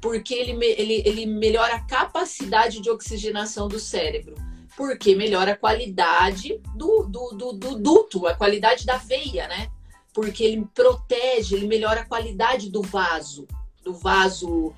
porque 0.00 0.34
ele, 0.34 0.64
ele, 0.64 1.02
ele 1.06 1.26
melhora 1.26 1.76
a 1.76 1.80
capacidade 1.80 2.80
de 2.80 2.90
oxigenação 2.90 3.68
do 3.68 3.78
cérebro. 3.78 4.34
Porque 4.76 5.14
melhora 5.14 5.52
a 5.52 5.56
qualidade 5.56 6.60
do, 6.74 7.04
do, 7.04 7.30
do, 7.30 7.52
do 7.52 7.78
duto, 7.78 8.26
a 8.26 8.34
qualidade 8.34 8.84
da 8.84 8.96
veia, 8.96 9.46
né? 9.46 9.70
Porque 10.12 10.42
ele 10.42 10.66
protege, 10.74 11.54
ele 11.54 11.66
melhora 11.66 12.00
a 12.00 12.06
qualidade 12.06 12.70
do 12.70 12.82
vaso, 12.82 13.46
do 13.82 13.94
vaso, 13.94 14.72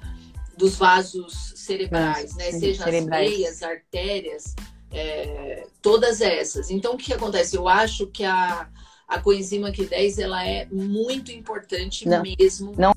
dos 0.57 0.77
vasos 0.77 1.53
cerebrais, 1.57 2.35
né? 2.37 2.53
Seja 2.53 2.85
cerebrais. 2.85 3.31
as 3.31 3.37
veias, 3.37 3.63
artérias, 3.63 4.55
é, 4.91 5.67
todas 5.83 6.21
essas. 6.21 6.71
Então, 6.71 6.95
o 6.95 6.97
que 6.97 7.13
acontece? 7.13 7.57
Eu 7.57 7.69
acho 7.69 8.07
que 8.07 8.25
a, 8.25 8.69
a 9.09 9.21
coenzima 9.21 9.71
Q10 9.71 10.23
ela 10.23 10.47
é 10.47 10.67
muito 10.71 11.33
importante 11.33 12.09
não, 12.09 12.23
mesmo. 12.23 12.73
Não 12.77 12.95